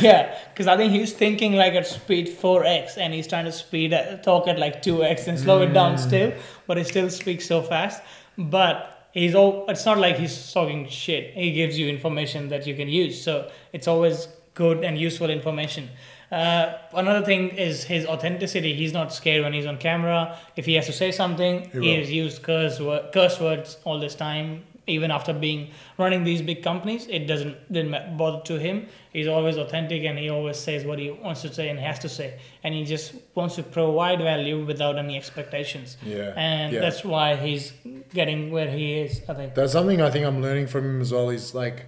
yeah, 0.00 0.38
because 0.48 0.66
I 0.66 0.78
think 0.78 0.92
he's 0.92 1.12
thinking 1.12 1.52
like 1.52 1.74
at 1.74 1.86
speed 1.86 2.28
4x 2.28 2.96
and 2.96 3.12
he's 3.12 3.26
trying 3.26 3.44
to 3.44 3.52
speed 3.52 3.92
uh, 3.92 4.16
talk 4.18 4.48
at 4.48 4.58
like 4.58 4.82
2x 4.82 5.28
and 5.28 5.38
slow 5.38 5.60
it 5.60 5.68
Mm. 5.68 5.74
down 5.74 5.98
still, 5.98 6.32
but 6.66 6.78
he 6.78 6.84
still 6.84 7.10
speaks 7.10 7.46
so 7.46 7.60
fast. 7.60 8.00
But 8.38 8.93
he's 9.14 9.34
all, 9.34 9.64
it's 9.68 9.86
not 9.86 9.98
like 9.98 10.16
he's 10.18 10.52
talking 10.52 10.86
shit. 10.88 11.32
He 11.34 11.52
gives 11.52 11.78
you 11.78 11.88
information 11.88 12.48
that 12.48 12.66
you 12.66 12.74
can 12.74 12.88
use. 12.88 13.22
So 13.22 13.50
it's 13.72 13.88
always 13.88 14.28
good 14.54 14.84
and 14.84 14.98
useful 14.98 15.30
information. 15.30 15.88
Uh, 16.30 16.78
another 16.94 17.24
thing 17.24 17.50
is 17.50 17.84
his 17.84 18.06
authenticity. 18.06 18.74
He's 18.74 18.92
not 18.92 19.12
scared 19.12 19.42
when 19.44 19.52
he's 19.52 19.66
on 19.66 19.78
camera. 19.78 20.36
If 20.56 20.66
he 20.66 20.74
has 20.74 20.86
to 20.86 20.92
say 20.92 21.12
something, 21.12 21.70
He 21.70 21.80
he, 21.80 21.94
has 21.98 22.10
used 22.10 22.42
curse, 22.42 22.80
word, 22.80 23.12
curse 23.12 23.38
words 23.40 23.78
all 23.84 23.98
this 24.00 24.14
time. 24.16 24.64
Even 24.86 25.10
after 25.10 25.32
being 25.32 25.70
running 25.96 26.24
these 26.24 26.42
big 26.42 26.62
companies, 26.62 27.06
it 27.06 27.26
doesn't 27.26 27.56
didn't 27.72 28.18
bother 28.18 28.42
to 28.50 28.58
him. 28.58 28.86
He's 29.14 29.28
always 29.28 29.56
authentic 29.56 30.04
and 30.04 30.18
he 30.18 30.28
always 30.28 30.58
says 30.58 30.84
what 30.84 30.98
he 30.98 31.10
wants 31.10 31.40
to 31.42 31.54
say 31.54 31.70
and 31.70 31.78
has 31.78 31.98
to 32.00 32.08
say, 32.08 32.28
and 32.62 32.74
he 32.74 32.84
just 32.84 33.14
wants 33.34 33.54
to 33.56 33.62
provide 33.62 34.18
value 34.18 34.62
without 34.70 34.98
any 34.98 35.16
expectations. 35.16 35.96
Yeah, 36.04 36.34
And 36.36 36.72
yeah. 36.74 36.80
that's 36.80 37.02
why 37.02 37.36
he's 37.36 37.72
getting 38.12 38.50
where 38.50 38.70
he 38.70 38.94
is. 39.00 39.20
I 39.28 39.34
think. 39.34 39.54
That's 39.54 39.72
something 39.72 40.00
I 40.00 40.10
think 40.10 40.26
I'm 40.26 40.42
learning 40.42 40.66
from 40.66 40.84
him 40.84 41.00
as 41.00 41.12
well. 41.12 41.30
Is 41.30 41.54
like, 41.54 41.86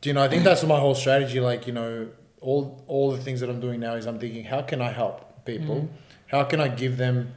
do 0.00 0.08
you 0.08 0.14
know? 0.14 0.22
I 0.22 0.28
think 0.28 0.44
that's 0.44 0.62
my 0.64 0.78
whole 0.78 0.94
strategy. 0.94 1.40
Like, 1.40 1.66
you 1.66 1.72
know, 1.72 2.08
all 2.40 2.82
all 2.86 3.10
the 3.12 3.18
things 3.18 3.40
that 3.40 3.50
I'm 3.50 3.60
doing 3.60 3.80
now 3.80 3.94
is 3.94 4.06
I'm 4.06 4.18
thinking, 4.18 4.44
how 4.44 4.62
can 4.62 4.80
I 4.80 4.90
help 4.92 5.44
people? 5.44 5.76
Mhm. 5.76 5.88
How 6.28 6.44
can 6.44 6.60
I 6.60 6.68
give 6.68 6.96
them? 6.96 7.34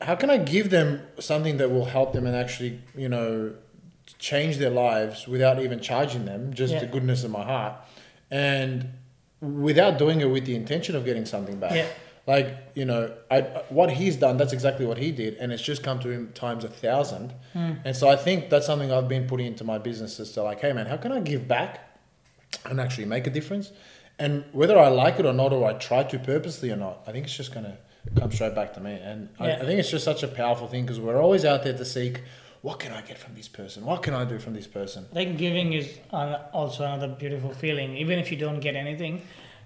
How 0.00 0.14
can 0.16 0.28
I 0.30 0.38
give 0.38 0.70
them 0.70 1.02
something 1.18 1.56
that 1.58 1.70
will 1.70 1.86
help 1.86 2.12
them 2.12 2.26
and 2.26 2.36
actually, 2.36 2.80
you 2.96 3.08
know, 3.08 3.54
change 4.18 4.58
their 4.58 4.70
lives 4.70 5.26
without 5.26 5.60
even 5.62 5.80
charging 5.80 6.24
them, 6.26 6.52
just 6.52 6.74
Yeah. 6.74 6.80
the 6.80 6.86
goodness 6.86 7.24
of 7.24 7.30
my 7.30 7.42
heart, 7.44 7.74
and 8.30 8.88
without 9.40 9.96
doing 9.98 10.20
it 10.20 10.26
with 10.26 10.44
the 10.46 10.54
intention 10.54 10.94
of 10.96 11.04
getting 11.04 11.24
something 11.24 11.58
back. 11.58 11.74
Yeah. 11.74 11.86
Like 12.26 12.56
you 12.74 12.84
know, 12.86 13.12
I, 13.30 13.42
what 13.68 13.90
he's 13.90 14.16
done, 14.16 14.38
that's 14.38 14.52
exactly 14.54 14.86
what 14.86 14.96
he 14.98 15.12
did, 15.12 15.34
and 15.36 15.52
it's 15.52 15.62
just 15.62 15.82
come 15.82 15.98
to 16.00 16.08
him 16.10 16.32
times 16.32 16.64
a 16.64 16.68
thousand. 16.68 17.34
Hmm. 17.52 17.72
And 17.84 17.94
so 17.94 18.08
I 18.08 18.16
think 18.16 18.48
that's 18.48 18.64
something 18.66 18.90
I've 18.90 19.08
been 19.08 19.26
putting 19.26 19.46
into 19.46 19.62
my 19.64 19.76
business 19.78 20.18
is 20.18 20.32
to 20.32 20.42
like, 20.42 20.60
hey 20.60 20.72
man, 20.72 20.86
how 20.86 20.96
can 20.96 21.12
I 21.12 21.20
give 21.20 21.46
back 21.46 21.80
and 22.64 22.80
actually 22.80 23.04
make 23.06 23.26
a 23.26 23.30
difference? 23.30 23.72
And 24.18 24.44
whether 24.52 24.78
I 24.78 24.88
like 24.88 25.18
it 25.18 25.26
or 25.26 25.32
not, 25.34 25.52
or 25.52 25.68
I 25.68 25.74
try 25.74 26.02
to 26.04 26.18
purposely 26.18 26.70
or 26.70 26.76
not, 26.76 27.02
I 27.06 27.12
think 27.12 27.26
it's 27.26 27.36
just 27.36 27.52
gonna 27.52 27.76
come 28.16 28.30
straight 28.32 28.54
back 28.54 28.72
to 28.74 28.80
me. 28.80 28.92
And 29.02 29.28
I, 29.38 29.48
Yeah. 29.48 29.54
I 29.56 29.64
think 29.66 29.80
it's 29.80 29.90
just 29.90 30.04
such 30.04 30.22
a 30.22 30.28
powerful 30.28 30.66
thing 30.68 30.82
because 30.84 31.00
we're 31.00 31.20
always 31.20 31.44
out 31.44 31.62
there 31.64 31.72
to 31.76 31.84
seek, 31.84 32.22
what 32.62 32.78
can 32.78 32.92
I 32.92 33.02
get 33.02 33.18
from 33.18 33.34
this 33.34 33.48
person? 33.48 33.84
What 33.84 34.02
can 34.02 34.14
I 34.14 34.24
do 34.24 34.38
from 34.38 34.54
this 34.54 34.66
person? 34.66 35.04
I 35.10 35.14
think 35.14 35.36
giving 35.36 35.74
is 35.74 35.98
also 36.10 36.84
another 36.84 37.08
beautiful 37.08 37.52
feeling. 37.52 37.96
Even 37.98 38.18
if 38.18 38.30
you 38.30 38.38
don't 38.38 38.60
get 38.60 38.76
anything, 38.76 39.20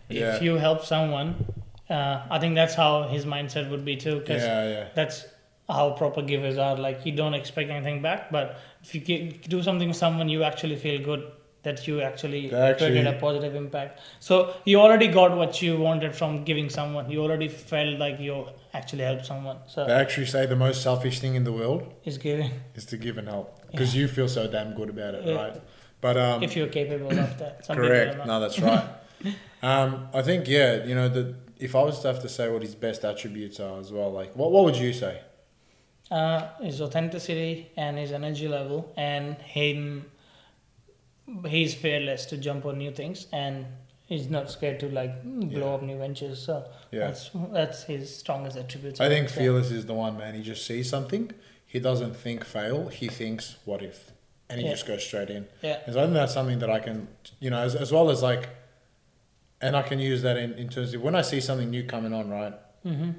Yeah. 0.09 0.35
if 0.37 0.43
you 0.43 0.57
help 0.57 0.85
someone, 0.85 1.45
uh, 1.91 2.23
I 2.31 2.39
think 2.39 2.55
that's 2.55 2.75
how 2.75 3.05
his 3.09 3.25
mindset 3.25 3.71
would 3.71 3.85
be 3.85 3.97
too. 3.97 4.19
Because 4.21 4.43
Yeah, 4.43 4.69
yeah. 4.69 4.89
that's 4.95 5.27
how 5.69 5.91
proper 5.93 6.23
givers 6.23 6.59
are. 6.59 6.77
Like 6.77 7.05
you 7.07 7.13
don't 7.13 7.35
expect 7.35 7.71
anything 7.71 8.03
back, 8.03 8.31
but 8.31 8.59
if 8.83 8.95
you 9.09 9.33
do 9.33 9.63
something 9.63 9.89
to 9.89 9.95
someone, 9.95 10.29
you 10.29 10.43
actually 10.43 10.77
feel 10.77 11.03
good 11.03 11.25
that 11.65 11.87
you 11.89 12.01
actually, 12.01 12.53
actually- 12.55 12.91
created 12.93 13.07
a 13.07 13.19
positive 13.19 13.55
impact. 13.55 14.01
So 14.21 14.55
you 14.65 14.81
already 14.81 15.09
got 15.09 15.37
what 15.37 15.61
you 15.61 15.77
wanted 15.79 16.15
from 16.15 16.45
giving 16.45 16.71
someone. 16.71 17.11
You 17.11 17.23
already 17.23 17.49
felt 17.49 17.99
like 17.99 18.21
you 18.21 18.47
actually 18.73 19.03
helped 19.03 19.27
someone. 19.27 19.59
So 19.67 19.85
They 19.87 19.93
actually 19.93 20.27
say 20.27 20.47
the 20.47 20.57
most 20.57 20.83
selfish 20.83 21.19
thing 21.21 21.35
in 21.35 21.45
the 21.45 21.53
world 21.53 21.93
it's 22.05 22.17
giving 22.17 22.53
is 22.75 22.87
to 22.87 22.97
give 22.97 23.19
and 23.19 23.29
help 23.29 23.61
because 23.71 23.95
you 23.95 24.09
feel 24.09 24.29
so 24.29 24.47
damn 24.47 24.75
good 24.75 24.89
about 24.91 25.15
it, 25.15 25.25
Yeah. 25.27 25.35
right? 25.35 25.61
But 26.01 26.17
um, 26.17 26.43
if 26.45 26.55
you're 26.57 26.69
capable 26.69 27.11
of 27.11 27.39
that. 27.39 27.67
Correct. 27.67 28.25
No, 28.25 28.39
that's 28.41 28.61
right. 28.61 28.85
um, 29.63 30.09
I 30.15 30.23
think 30.23 30.47
yeah. 30.49 30.85
You 30.85 30.95
know, 30.95 31.09
the 31.09 31.35
if 31.59 31.75
I 31.75 31.83
was 31.83 32.01
to 32.01 32.09
have 32.09 32.21
to 32.23 32.29
say 32.29 32.49
what 32.51 32.63
his 32.63 32.75
best 32.75 33.05
attributes 33.05 33.59
are 33.61 33.79
as 33.81 33.91
well, 33.93 34.11
like 34.13 34.35
what 34.37 34.51
what 34.53 34.65
would 34.65 34.77
you 34.77 34.93
say? 34.93 35.21
uh, 36.11 36.49
his 36.63 36.81
authenticity 36.81 37.71
and 37.77 37.99
his 37.99 38.13
energy 38.13 38.49
level 38.49 38.91
and 38.97 39.37
him 39.43 40.07
he's 41.47 41.75
fearless 41.75 42.25
to 42.27 42.37
jump 42.39 42.65
on 42.65 42.79
new 42.79 42.91
things 42.91 43.27
and 43.33 43.67
he's 44.07 44.31
not 44.31 44.51
scared 44.51 44.81
to 44.81 44.89
like 44.89 45.23
blow 45.23 45.69
Yeah. 45.69 45.75
up 45.75 45.83
new 45.83 45.99
ventures 45.99 46.43
so 46.43 46.65
Yeah. 46.91 47.09
that's 47.09 47.31
that's 47.53 47.83
his 47.85 48.15
strongest 48.17 48.57
attributes 48.57 49.01
I 49.01 49.09
think 49.11 49.29
fearless 49.29 49.71
is 49.71 49.85
the 49.87 49.95
one 49.95 50.17
man. 50.17 50.35
He 50.35 50.43
just 50.43 50.65
sees 50.67 50.89
something. 50.89 51.31
He 51.67 51.79
doesn't 51.79 52.15
think 52.17 52.45
fail. 52.45 52.89
He 52.89 53.09
thinks 53.09 53.57
what 53.67 53.83
if, 53.83 54.11
and 54.49 54.59
he 54.61 54.65
Yeah. 54.67 54.73
just 54.73 54.87
goes 54.87 55.05
straight 55.05 55.29
in. 55.29 55.47
yeah 55.63 55.81
And 55.85 55.93
so 55.95 56.01
I 56.01 56.05
think 56.05 56.15
that's 56.15 56.33
something 56.33 56.59
that 56.61 56.71
I 56.71 56.79
can, 56.79 57.09
you 57.41 57.51
know, 57.51 57.59
as, 57.59 57.75
as 57.75 57.93
well 57.93 58.09
as 58.09 58.23
like, 58.23 58.49
and 59.61 59.77
I 59.77 59.83
can 59.83 59.99
use 59.99 60.23
that 60.23 60.37
in, 60.37 60.53
in 60.55 60.69
terms 60.69 60.95
of 60.95 61.03
when 61.03 61.15
I 61.15 61.23
see 61.23 61.41
something 61.41 61.71
new 61.71 61.85
coming 61.85 62.13
on, 62.13 62.31
right? 62.31 62.55
mm-hmm. 62.85 63.11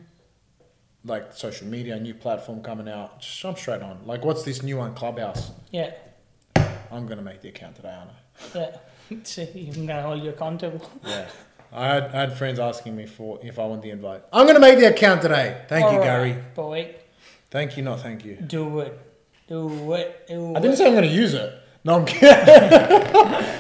Like 1.06 1.32
social 1.34 1.66
media, 1.68 1.96
a 1.96 2.00
new 2.00 2.14
platform 2.14 2.62
coming 2.62 2.90
out, 2.90 3.22
just 3.22 3.40
jump 3.40 3.58
straight 3.58 3.82
on. 3.82 4.02
Like, 4.06 4.26
what's 4.26 4.44
this 4.44 4.62
new 4.64 4.78
one, 4.78 4.94
Clubhouse? 4.96 5.52
yeah 5.72 5.92
I'm 6.92 7.06
gonna 7.08 7.22
make 7.22 7.42
the 7.42 7.50
account 7.50 7.76
today, 7.76 7.94
aren't 7.98 8.12
I? 8.12 8.60
yeah 8.60 9.18
so 9.24 9.42
I'm 9.56 9.86
gonna 9.88 10.02
hold 10.02 10.24
you 10.24 10.30
accountable 10.32 10.90
Yeah. 11.06 11.28
I 11.72 11.86
had, 11.94 12.04
I 12.06 12.20
had 12.22 12.38
friends 12.38 12.58
asking 12.60 12.96
me 12.96 13.06
for 13.06 13.40
if 13.44 13.60
I 13.60 13.66
want 13.66 13.84
the 13.84 13.92
invite. 13.92 14.24
I'm 14.34 14.48
gonna 14.48 14.60
make 14.60 14.80
the 14.80 14.88
account 14.88 15.22
today. 15.22 15.62
Thank 15.70 15.84
you, 15.92 16.00
Alright, 16.00 16.04
Gary. 16.04 16.44
boy 16.56 16.96
Thank 17.52 17.78
you, 17.78 17.84
not 17.84 18.02
thank 18.02 18.26
you. 18.26 18.36
do 18.38 18.80
it 18.80 19.00
do 19.48 19.94
it 19.94 20.26
do 20.28 20.56
I 20.56 20.60
didn't 20.60 20.74
it. 20.74 20.78
say 20.78 20.88
I'm 20.88 20.94
gonna 20.96 21.08
use 21.08 21.34
it. 21.34 21.54
No, 21.86 21.96
I'm 21.96 22.06
kidding. 22.06 22.36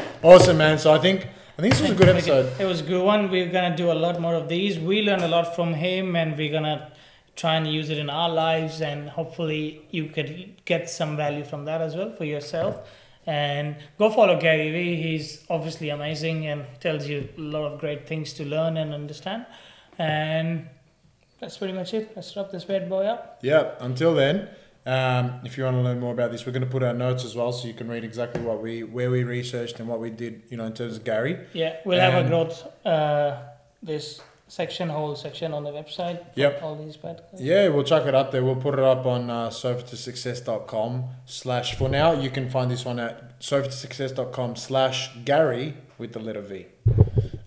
awesome, 0.24 0.58
man. 0.58 0.78
So 0.78 0.92
I 0.94 1.00
think 1.00 1.28
I 1.60 1.62
think 1.62 1.74
this 1.74 1.82
was 1.82 1.92
a 1.92 1.96
good 1.96 2.08
episode. 2.08 2.58
It 2.58 2.64
was 2.64 2.80
a 2.80 2.84
good 2.84 3.04
one. 3.04 3.30
We're 3.30 3.52
gonna 3.52 3.76
do 3.76 3.92
a 3.92 4.00
lot 4.06 4.18
more 4.22 4.34
of 4.34 4.48
these. 4.48 4.80
We 4.80 5.02
learned 5.02 5.24
a 5.24 5.28
lot 5.28 5.58
from 5.58 5.74
him, 5.74 6.16
and 6.16 6.38
we're 6.38 6.54
gonna 6.54 6.90
try 7.36 7.56
and 7.58 7.68
use 7.68 7.90
it 7.90 7.98
in 7.98 8.10
our 8.10 8.30
lives. 8.30 8.80
And 8.80 9.10
hopefully, 9.10 9.82
you 9.92 10.06
could 10.06 10.54
get 10.64 10.90
some 10.90 11.18
value 11.18 11.44
from 11.44 11.66
that 11.66 11.82
as 11.82 11.98
well 11.98 12.14
for 12.14 12.24
yourself. 12.24 12.88
And 13.26 13.76
go 13.98 14.10
follow 14.10 14.40
Gary 14.40 14.72
Vee. 14.72 15.02
He's 15.02 15.44
obviously 15.50 15.90
amazing 15.90 16.48
and 16.48 16.66
tells 16.80 17.10
you 17.10 17.28
a 17.38 17.42
lot 17.42 17.74
of 17.74 17.82
great 17.82 18.08
things 18.08 18.32
to 18.36 18.46
learn 18.46 18.78
and 18.78 18.94
understand. 18.94 19.46
And 19.98 20.70
that's 21.42 21.58
pretty 21.58 21.74
much 21.74 21.94
it. 21.94 22.14
Let's 22.16 22.34
wrap 22.38 22.52
this 22.52 22.64
bad 22.64 22.88
boy 22.88 23.04
up. 23.04 23.40
Yeah. 23.42 23.72
Until 23.82 24.16
then, 24.16 24.48
um, 24.86 25.42
if 25.44 25.58
you 25.58 25.64
want 25.66 25.76
to 25.78 25.82
learn 25.82 26.00
more 26.00 26.14
about 26.14 26.32
this, 26.32 26.46
we're 26.46 26.52
going 26.52 26.64
to 26.64 26.70
put 26.70 26.84
our 26.84 26.94
notes 26.94 27.24
as 27.26 27.36
well, 27.36 27.52
so 27.52 27.68
you 27.68 27.74
can 27.74 27.88
read 27.90 28.04
exactly 28.04 28.42
what 28.42 28.62
we 28.62 28.84
where 28.84 29.12
we 29.12 29.24
researched 29.24 29.80
and 29.80 29.88
what 29.88 30.00
we 30.00 30.10
did. 30.10 30.44
You 30.50 30.58
know, 30.58 30.66
in 30.66 30.74
terms 30.74 30.96
of 30.98 31.04
Gary. 31.04 31.38
Yeah, 31.54 31.78
we'll 31.86 32.00
have 32.00 32.14
a 32.14 32.18
And- 32.20 32.30
growth. 32.30 32.68
Uh, 32.86 33.38
this 33.84 34.22
section, 34.48 34.90
whole 34.90 35.16
section 35.16 35.54
on 35.54 35.64
the 35.64 35.70
website. 35.72 36.20
Yep. 36.36 36.64
All 36.64 36.76
these 36.76 36.98
podcasts. 36.98 37.38
Yeah, 37.40 37.68
we'll 37.70 37.84
chuck 37.84 38.06
it 38.08 38.16
up 38.16 38.32
there. 38.32 38.44
We'll 38.44 38.56
put 38.56 38.74
it 38.74 38.80
up 38.84 39.06
on 39.06 39.30
uh, 39.30 39.50
sofa2success.com 39.50 41.06
slash. 41.26 41.76
For 41.76 41.88
now, 41.90 42.14
you 42.14 42.30
can 42.30 42.50
find 42.50 42.72
this 42.72 42.84
one 42.86 43.00
at 43.00 43.40
sofa2success.com 43.40 44.56
slash 44.56 45.12
Gary 45.24 45.76
with 45.98 46.14
the 46.14 46.20
letter 46.20 46.42
V. 46.42 46.66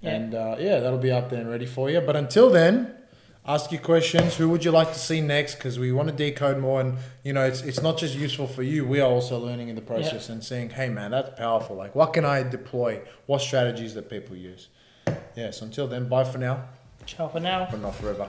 Yeah. 0.01 0.11
And 0.11 0.35
uh, 0.35 0.57
yeah, 0.59 0.81
that'll 0.81 0.99
be 0.99 1.11
up 1.11 1.31
there 1.31 1.41
and 1.41 1.51
ready 1.51 1.67
for 1.67 1.91
you. 1.91 2.01
But 2.01 2.17
until 2.17 2.51
then, 2.51 2.95
ask 3.47 3.73
your 3.73 3.81
questions. 3.81 4.37
Who 4.37 4.49
would 4.51 4.65
you 4.65 4.71
like 4.71 4.93
to 4.93 4.99
see 4.99 5.21
next? 5.21 5.57
Because 5.57 5.79
we 5.79 5.93
want 5.93 6.09
to 6.09 6.15
decode 6.15 6.59
more. 6.59 6.81
And, 6.81 6.99
you 7.25 7.33
know, 7.33 7.45
it's, 7.45 7.63
it's 7.63 7.83
not 7.83 7.99
just 7.99 8.15
useful 8.15 8.47
for 8.47 8.63
you. 8.63 8.85
We 8.87 9.01
are 9.01 9.11
also 9.11 9.39
learning 9.39 9.69
in 9.69 9.75
the 9.77 9.83
process 9.83 10.29
and 10.29 10.43
seeing, 10.45 10.71
hey, 10.71 10.89
man, 10.89 11.11
that's 11.11 11.39
powerful. 11.39 11.77
Like, 11.77 11.95
what 11.95 12.13
can 12.13 12.25
I 12.25 12.43
deploy? 12.43 13.01
What 13.27 13.41
strategies 13.41 13.95
that 13.95 14.09
people 14.09 14.37
use? 14.37 14.69
Yeah, 15.37 15.51
so 15.51 15.67
until 15.67 15.89
then, 15.89 16.09
bye 16.09 16.25
for 16.25 16.39
now, 16.39 16.65
Ciao 17.07 17.27
for 17.29 17.41
now. 17.41 17.67
but 17.71 17.81
not 17.81 17.95
forever. 17.95 18.29